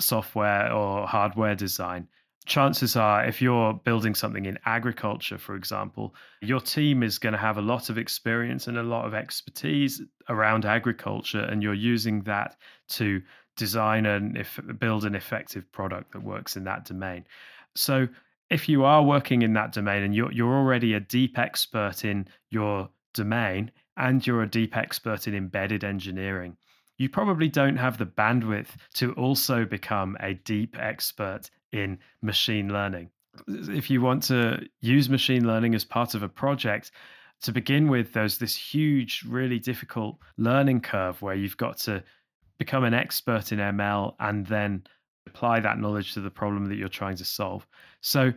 [0.03, 2.09] software or hardware design,
[2.45, 7.39] chances are if you're building something in agriculture, for example, your team is going to
[7.39, 12.21] have a lot of experience and a lot of expertise around agriculture, and you're using
[12.25, 12.55] that
[12.89, 13.23] to
[13.57, 17.25] design and if, build an effective product that works in that domain.
[17.75, 18.09] So,
[18.51, 22.27] if you are working in that domain and you're you're already a deep expert in
[22.51, 26.57] your domain and you're a deep expert in embedded engineering,
[26.99, 33.11] you probably don't have the bandwidth to also become a deep expert in machine learning.
[33.47, 36.91] If you want to use machine learning as part of a project,
[37.43, 42.03] to begin with, there's this huge, really difficult learning curve where you've got to
[42.59, 44.83] become an expert in ML and then
[45.29, 47.67] apply that knowledge to the problem that you're trying to solve.
[48.01, 48.33] So,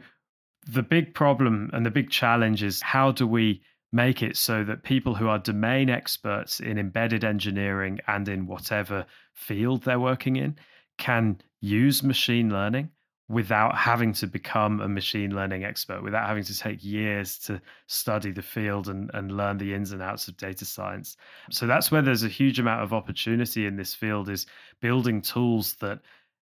[0.68, 4.84] the big problem and the big challenge is how do we make it so that
[4.84, 10.56] people who are domain experts in embedded engineering and in whatever field they're working in
[10.98, 12.90] can use machine learning
[13.32, 18.30] without having to become a machine learning expert, without having to take years to study
[18.30, 21.16] the field and, and learn the ins and outs of data science.
[21.50, 24.48] So that's where there's a huge amount of opportunity in this field is
[24.82, 26.00] building tools that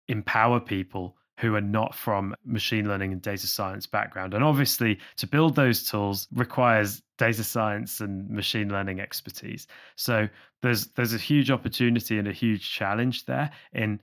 [0.09, 4.33] empower people who are not from machine learning and data science background.
[4.33, 9.67] And obviously, to build those tools requires data science and machine learning expertise.
[9.95, 10.27] So
[10.61, 14.01] there's there's a huge opportunity and a huge challenge there in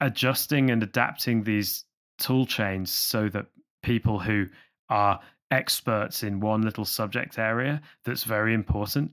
[0.00, 1.84] adjusting and adapting these
[2.18, 3.46] tool chains so that
[3.82, 4.46] people who
[4.88, 5.20] are
[5.52, 9.12] experts in one little subject area that's very important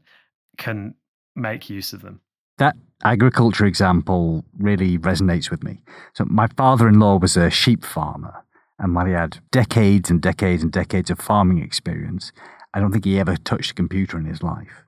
[0.58, 0.96] can
[1.36, 2.20] make use of them.
[2.58, 5.82] That agriculture example really resonates with me.
[6.14, 8.44] So, my father in law was a sheep farmer,
[8.80, 12.32] and while he had decades and decades and decades of farming experience,
[12.74, 14.86] I don't think he ever touched a computer in his life.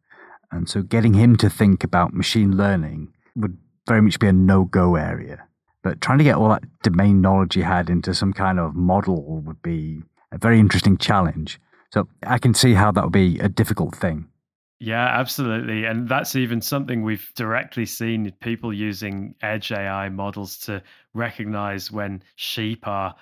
[0.51, 3.57] And so, getting him to think about machine learning would
[3.87, 5.45] very much be a no go area.
[5.83, 9.41] But trying to get all that domain knowledge he had into some kind of model
[9.41, 10.01] would be
[10.31, 11.59] a very interesting challenge.
[11.91, 14.28] So I can see how that would be a difficult thing.
[14.79, 15.83] Yeah, absolutely.
[15.83, 20.81] And that's even something we've directly seen people using edge AI models to
[21.13, 23.13] recognize when sheep are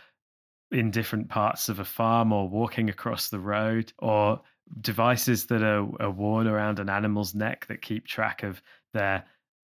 [0.71, 4.39] in different parts of a farm or walking across the road or
[4.81, 8.61] devices that are, are worn around an animal's neck that keep track of
[8.93, 9.23] their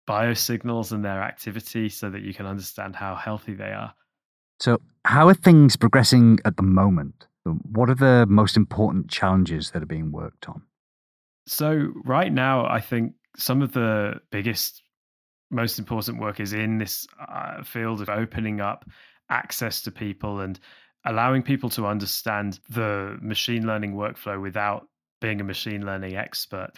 [0.09, 3.95] biosignals and their activity so that you can understand how healthy they are.
[4.61, 7.27] So, how are things progressing at the moment?
[7.45, 10.63] What are the most important challenges that are being worked on?
[11.51, 14.85] So, right now, I think some of the biggest,
[15.51, 18.89] most important work is in this uh, field of opening up
[19.31, 20.61] access to people and
[21.05, 24.87] allowing people to understand the machine learning workflow without
[25.21, 26.71] being a machine learning expert.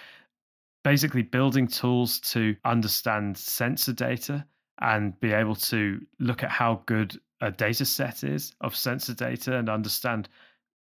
[0.85, 4.47] Basically building tools to understand sensor data
[4.81, 9.55] and be able to look at how good a data set is of sensor data
[9.55, 10.31] and understand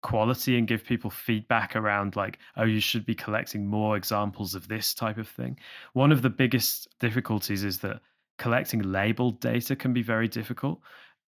[0.02, 4.66] quality and give people feedback around like oh you should be collecting more examples of
[4.68, 5.58] this type of thing
[5.92, 8.00] one of the biggest difficulties is that
[8.38, 10.80] collecting labeled data can be very difficult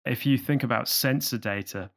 [0.06, 1.90] if you think about sensor data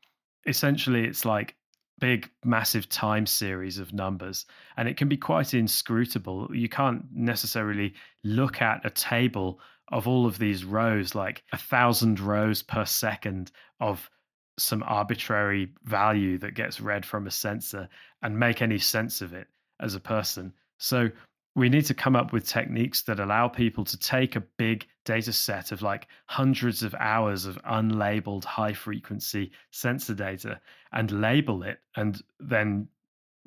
[0.45, 1.55] essentially it's like
[1.99, 4.45] big, massive time series of numbers,
[4.77, 6.49] and it can be quite inscrutable.
[6.53, 9.59] You can't necessarily look at a table
[9.91, 14.09] of all of these rows, like a thousand rows per second of
[14.57, 17.89] some arbitrary value that gets read from a sensor
[18.21, 19.47] and make any sense of it
[19.79, 20.53] as a person.
[20.77, 21.09] So
[21.55, 25.31] we need to come up with techniques that allow people to take a big data
[25.31, 30.59] set of like hundreds of hours of unlabeled high frequency sensor data
[30.91, 32.87] and label it and then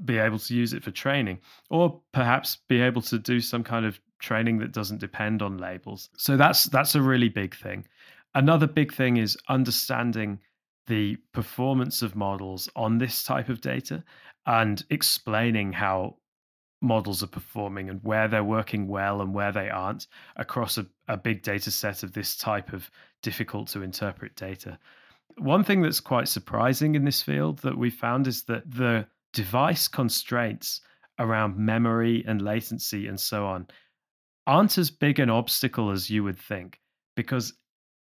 [0.05, 1.39] be able to use it for training
[1.71, 6.09] or perhaps be able to do some kind of training that doesn't depend on labels
[6.17, 7.85] so that's that's a really big thing
[8.35, 10.39] another big thing is understanding
[10.89, 14.03] the performance of models on this type of data
[14.47, 16.17] and explaining how
[16.81, 21.17] models are performing and where they're working well and where they aren't across a, a
[21.17, 22.91] big data set of this type of
[23.23, 24.79] difficult to interpret data.
[25.39, 29.89] One thing that's quite surprising in this field that we found is that the device
[29.89, 30.81] constraints
[31.19, 33.67] around memory and latency and so on
[34.47, 36.81] aren't as big an obstacle as you would think
[37.17, 37.53] because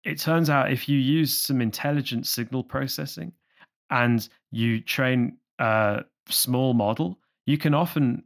[0.04, 3.32] it turns out if you use some intelligent signal processing
[3.90, 8.24] and you train a small model, you can often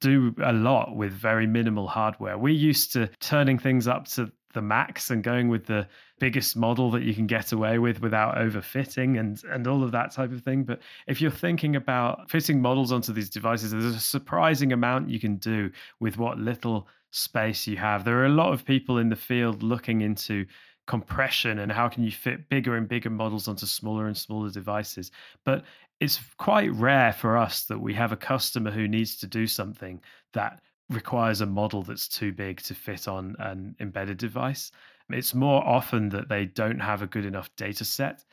[0.00, 2.36] do a lot with very minimal hardware.
[2.36, 5.86] We're used to turning things up to the max and going with the
[6.20, 10.12] biggest model that you can get away with without overfitting and and all of that
[10.12, 13.98] type of thing but if you're thinking about fitting models onto these devices there's a
[13.98, 15.68] surprising amount you can do
[15.98, 19.62] with what little space you have there are a lot of people in the field
[19.62, 20.46] looking into
[20.86, 25.10] compression and how can you fit bigger and bigger models onto smaller and smaller devices
[25.44, 25.64] but
[26.00, 30.00] it's quite rare for us that we have a customer who needs to do something
[30.32, 30.60] that
[30.90, 34.70] requires a model that's too big to fit on an embedded device.
[35.10, 38.24] It's more often that they don't have a good enough data set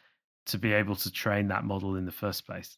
[0.48, 2.78] to be able to train that model in the first place.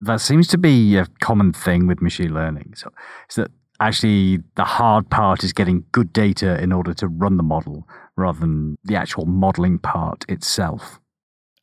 [0.00, 2.72] That seems to be a common thing with machine learning.
[2.76, 2.90] So,
[3.28, 7.42] so that actually the hard part is getting good data in order to run the
[7.42, 11.00] model rather than the actual modeling part itself.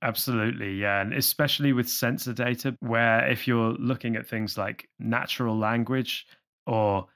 [0.01, 1.01] Absolutely, yeah.
[1.01, 6.27] And especially with sensor data, where if you're looking at things like natural language
[6.65, 7.07] or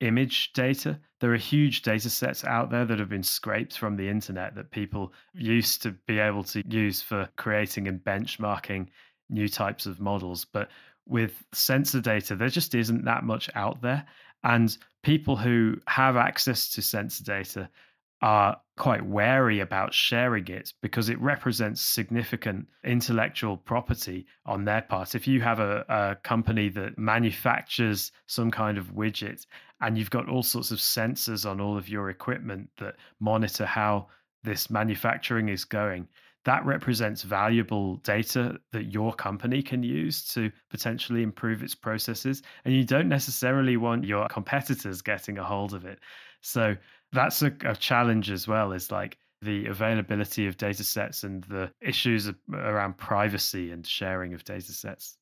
[0.00, 0.98] image data.
[1.20, 4.70] There are huge data sets out there that have been scraped from the internet that
[4.70, 8.88] people used to be able to use for creating and benchmarking
[9.28, 10.46] new types of models.
[10.46, 10.70] But
[11.06, 14.06] with sensor data, there just isn't that much out there.
[14.42, 17.68] And people who have access to sensor data
[18.22, 25.14] are quite wary about sharing it because it represents significant intellectual property on their part.
[25.14, 29.46] If you have a, a, company that manufactures some kind of widget
[29.80, 34.08] and you've got all sorts of sensors on all of your equipment that monitor how
[34.42, 36.08] this manufacturing is going,
[36.44, 42.42] that represents valuable data that your company can use to potentially improve its processes.
[42.64, 45.98] And you don't necessarily want your competitors getting a hold of it.
[46.40, 46.76] So
[47.12, 51.70] that's a, a challenge as well, is like the availability of data sets and the
[51.80, 55.18] issues around privacy and sharing of data sets.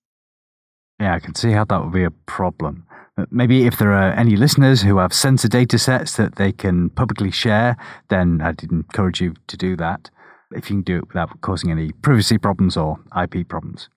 [1.00, 2.86] Yeah, I can see how that would be a problem.
[3.16, 6.90] Uh, maybe if there are any listeners who have sensor data sets that they can
[6.90, 7.76] publicly share,
[8.08, 10.10] then I'd encourage you to do that
[10.52, 13.88] if you can do it without causing any privacy problems or IP problems.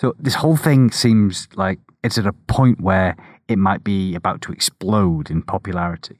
[0.00, 3.16] So this whole thing seems like it's at a point where
[3.48, 6.16] it might be about to explode in popularity.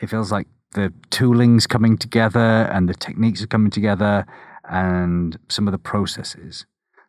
[0.00, 4.26] It feels like the tooling's coming together and the techniques are coming together
[4.68, 6.66] and some of the processes.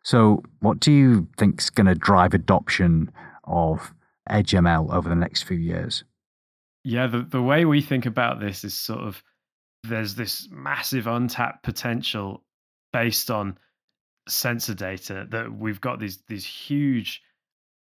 [0.08, 3.12] So, what do you think is going to drive adoption
[3.44, 3.92] of
[4.30, 6.02] EdgeML over the next few years?
[6.82, 9.22] Yeah, the, the way we think about this is sort of
[9.84, 12.42] there's this massive untapped potential
[12.90, 13.58] based on
[14.30, 17.20] sensor data that we've got these these huge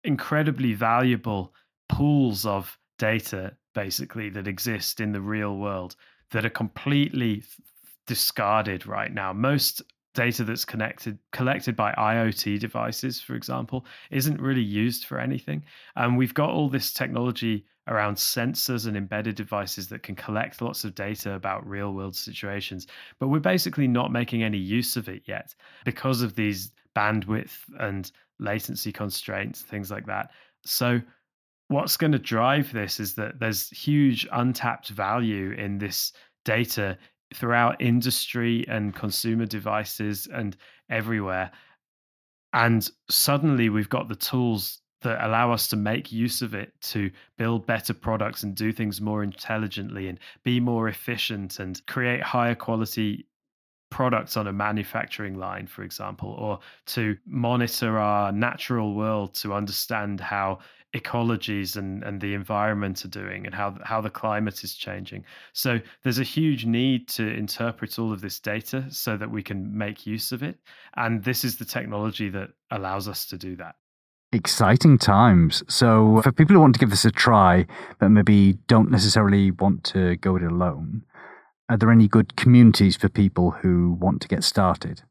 [0.03, 1.53] incredibly valuable
[1.89, 5.95] pools of data basically that exist in the real world
[6.31, 7.43] that are completely
[8.07, 9.83] discarded right now most
[10.15, 15.63] data that's connected collected by IoT devices, for example, isn't really used for anything.
[15.95, 20.83] And we've got all this technology around sensors and embedded devices that can collect lots
[20.83, 22.87] of data about real world situations,
[23.19, 25.53] but we're basically not making any use of it yet
[25.83, 30.31] because of these bandwidth and latency constraints, things like that.
[30.65, 30.99] So
[31.67, 36.11] what's going to drive this is that there's huge untapped value in this
[36.43, 36.97] data
[37.33, 40.55] throughout industry and consumer devices and
[40.89, 41.51] everywhere.
[42.53, 47.11] And suddenly we've got the tools that allow us to make use of it to
[47.37, 52.55] build better products and do things more intelligently and be more efficient and create higher
[52.55, 53.27] quality
[53.91, 60.19] products on a manufacturing line, for example, or to monitor our natural world to understand
[60.19, 60.59] how
[60.95, 65.25] ecologies and, and the environment are doing and how, how the climate is changing.
[65.53, 69.77] So there's a huge need to interpret all of this data so that we can
[69.77, 70.57] make use of it.
[70.95, 73.75] And this is the technology that allows us to do that.
[74.31, 75.63] Exciting times.
[75.69, 77.65] So, for people who want to give this a try,
[77.99, 81.03] but maybe don't necessarily want to go it alone,
[81.69, 85.03] are there any good communities for people who want to get started?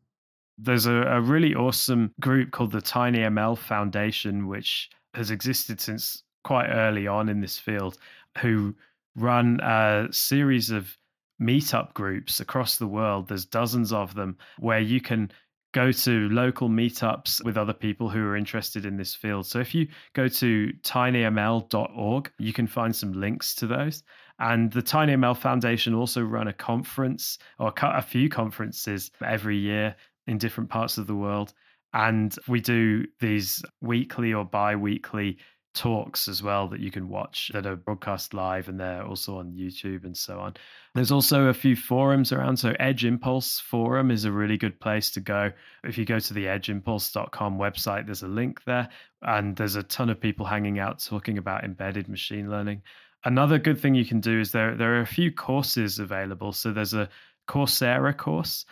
[0.59, 6.69] There's a, a really awesome group called the TinyML Foundation, which has existed since quite
[6.69, 7.99] early on in this field,
[8.39, 8.75] who
[9.17, 10.97] run a series of
[11.41, 13.29] meetup groups across the world.
[13.29, 15.31] There's dozens of them where you can
[15.73, 19.45] go to local meetups with other people who are interested in this field.
[19.45, 24.05] So if you go to tinyml.org, you can find some links to those.
[24.39, 29.97] And the TinyML Foundation also run a conference or a few conferences every year
[30.29, 31.53] in different parts of the world.
[31.95, 35.39] And we do these weekly or bi weekly
[35.75, 39.53] talks as well that you can watch that are broadcast live and they're also on
[39.53, 40.55] YouTube and so on.
[40.95, 42.57] There's also a few forums around.
[42.57, 45.53] So Edge Impulse forum is a really good place to go.
[45.83, 48.89] If you go to the edgeimpulse.com website, there's a link there
[49.23, 52.83] and there's a ton of people hanging out talking about embedded machine learning.
[53.25, 56.53] Another good thing you can do is there there are a few courses available.
[56.53, 57.09] So there's a
[57.49, 58.65] Coursera course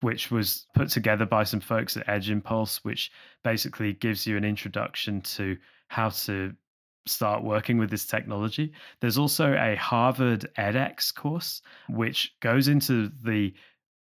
[0.00, 3.10] which was put together by some folks at Edge Impulse, which
[3.44, 5.56] basically gives you an introduction to
[5.88, 6.54] how to
[7.06, 8.72] start working with this technology.
[9.00, 13.52] There's also a Harvard edX course, which goes into the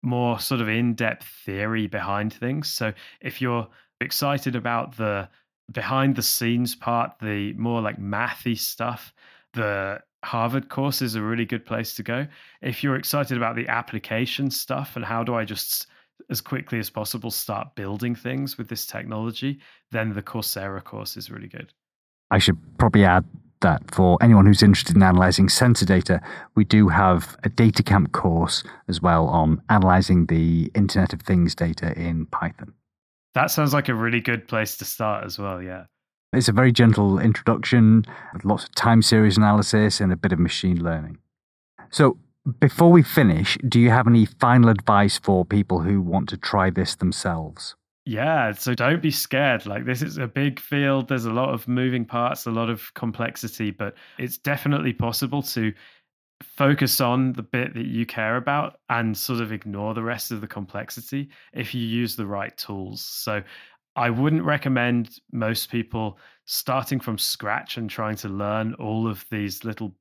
[0.03, 2.69] more sort of in depth theory behind things.
[2.69, 3.69] So if you're
[4.01, 5.29] excited about the
[5.73, 9.13] behind the scenes part, the more like mathy stuff,
[9.53, 12.27] the Harvard course is a really good place to go.
[12.61, 15.87] If you're excited about the application stuff and how do I just
[16.29, 19.59] as quickly as possible start building things with this technology,
[19.91, 21.73] then the Coursera course is really good.
[22.31, 23.25] I should probably add
[23.61, 26.21] that for anyone who's interested in analyzing sensor data,
[26.55, 31.93] we do have a DataCamp course as well on analyzing the Internet of Things data
[31.99, 32.73] in Python.
[33.35, 35.85] That sounds like a really good place to start as well, yeah.
[36.33, 40.39] It's a very gentle introduction with lots of time series analysis and a bit of
[40.39, 41.19] machine learning.
[41.91, 42.19] So,
[42.61, 46.71] before we finish, do you have any final advice for people who want to try
[46.71, 47.75] this themselves?
[48.07, 49.67] Yeah, so don't be scared.
[49.67, 51.09] Like, this is a big field.
[51.09, 55.73] There's a lot of moving parts, a lot of complexity, but it's definitely possible to
[56.43, 60.41] focus on the bit that you care about and sort of ignore the rest of
[60.41, 63.03] the complexity if you use the right tools.
[63.03, 63.43] So,
[63.97, 69.65] I wouldn't recommend most people starting from scratch and trying to learn all of these
[69.65, 69.95] little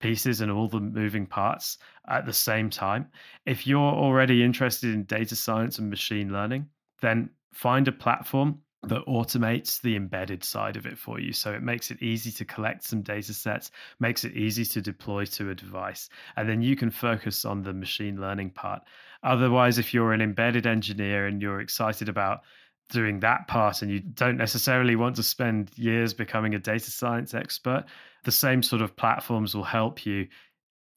[0.00, 1.78] pieces and all the moving parts
[2.08, 3.08] at the same time.
[3.46, 6.68] If you're already interested in data science and machine learning,
[7.00, 11.32] then find a platform that automates the embedded side of it for you.
[11.32, 15.24] So it makes it easy to collect some data sets, makes it easy to deploy
[15.26, 18.82] to a device, and then you can focus on the machine learning part.
[19.22, 22.42] Otherwise, if you're an embedded engineer and you're excited about
[22.90, 27.34] doing that part and you don't necessarily want to spend years becoming a data science
[27.34, 27.84] expert,
[28.24, 30.26] the same sort of platforms will help you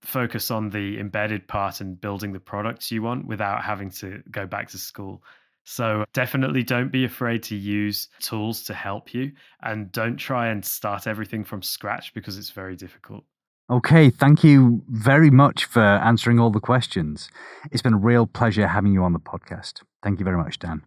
[0.01, 4.45] focus on the embedded part and building the products you want without having to go
[4.45, 5.23] back to school.
[5.63, 10.63] So definitely don't be afraid to use tools to help you and don't try and
[10.63, 13.25] start everything from scratch because it's very difficult.
[13.69, 17.29] Okay, thank you very much for answering all the questions.
[17.69, 19.81] It's been a real pleasure having you on the podcast.
[20.01, 20.83] Thank you very much, Dan.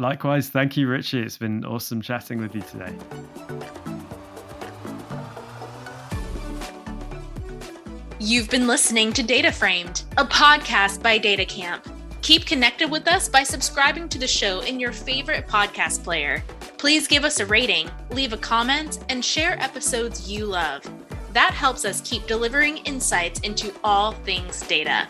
[0.00, 1.22] Likewise, thank you, Richie.
[1.22, 2.92] It's been awesome chatting with you today.
[8.18, 11.84] You've been listening to DataFramed, a podcast by DataCamp.
[12.22, 16.42] Keep connected with us by subscribing to the show in your favorite podcast player.
[16.76, 20.82] Please give us a rating, leave a comment, and share episodes you love.
[21.34, 25.06] That helps us keep delivering insights into all things data.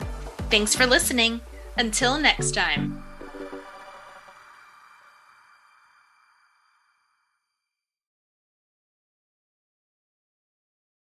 [0.51, 1.41] Thanks for listening.
[1.78, 3.03] Until next time.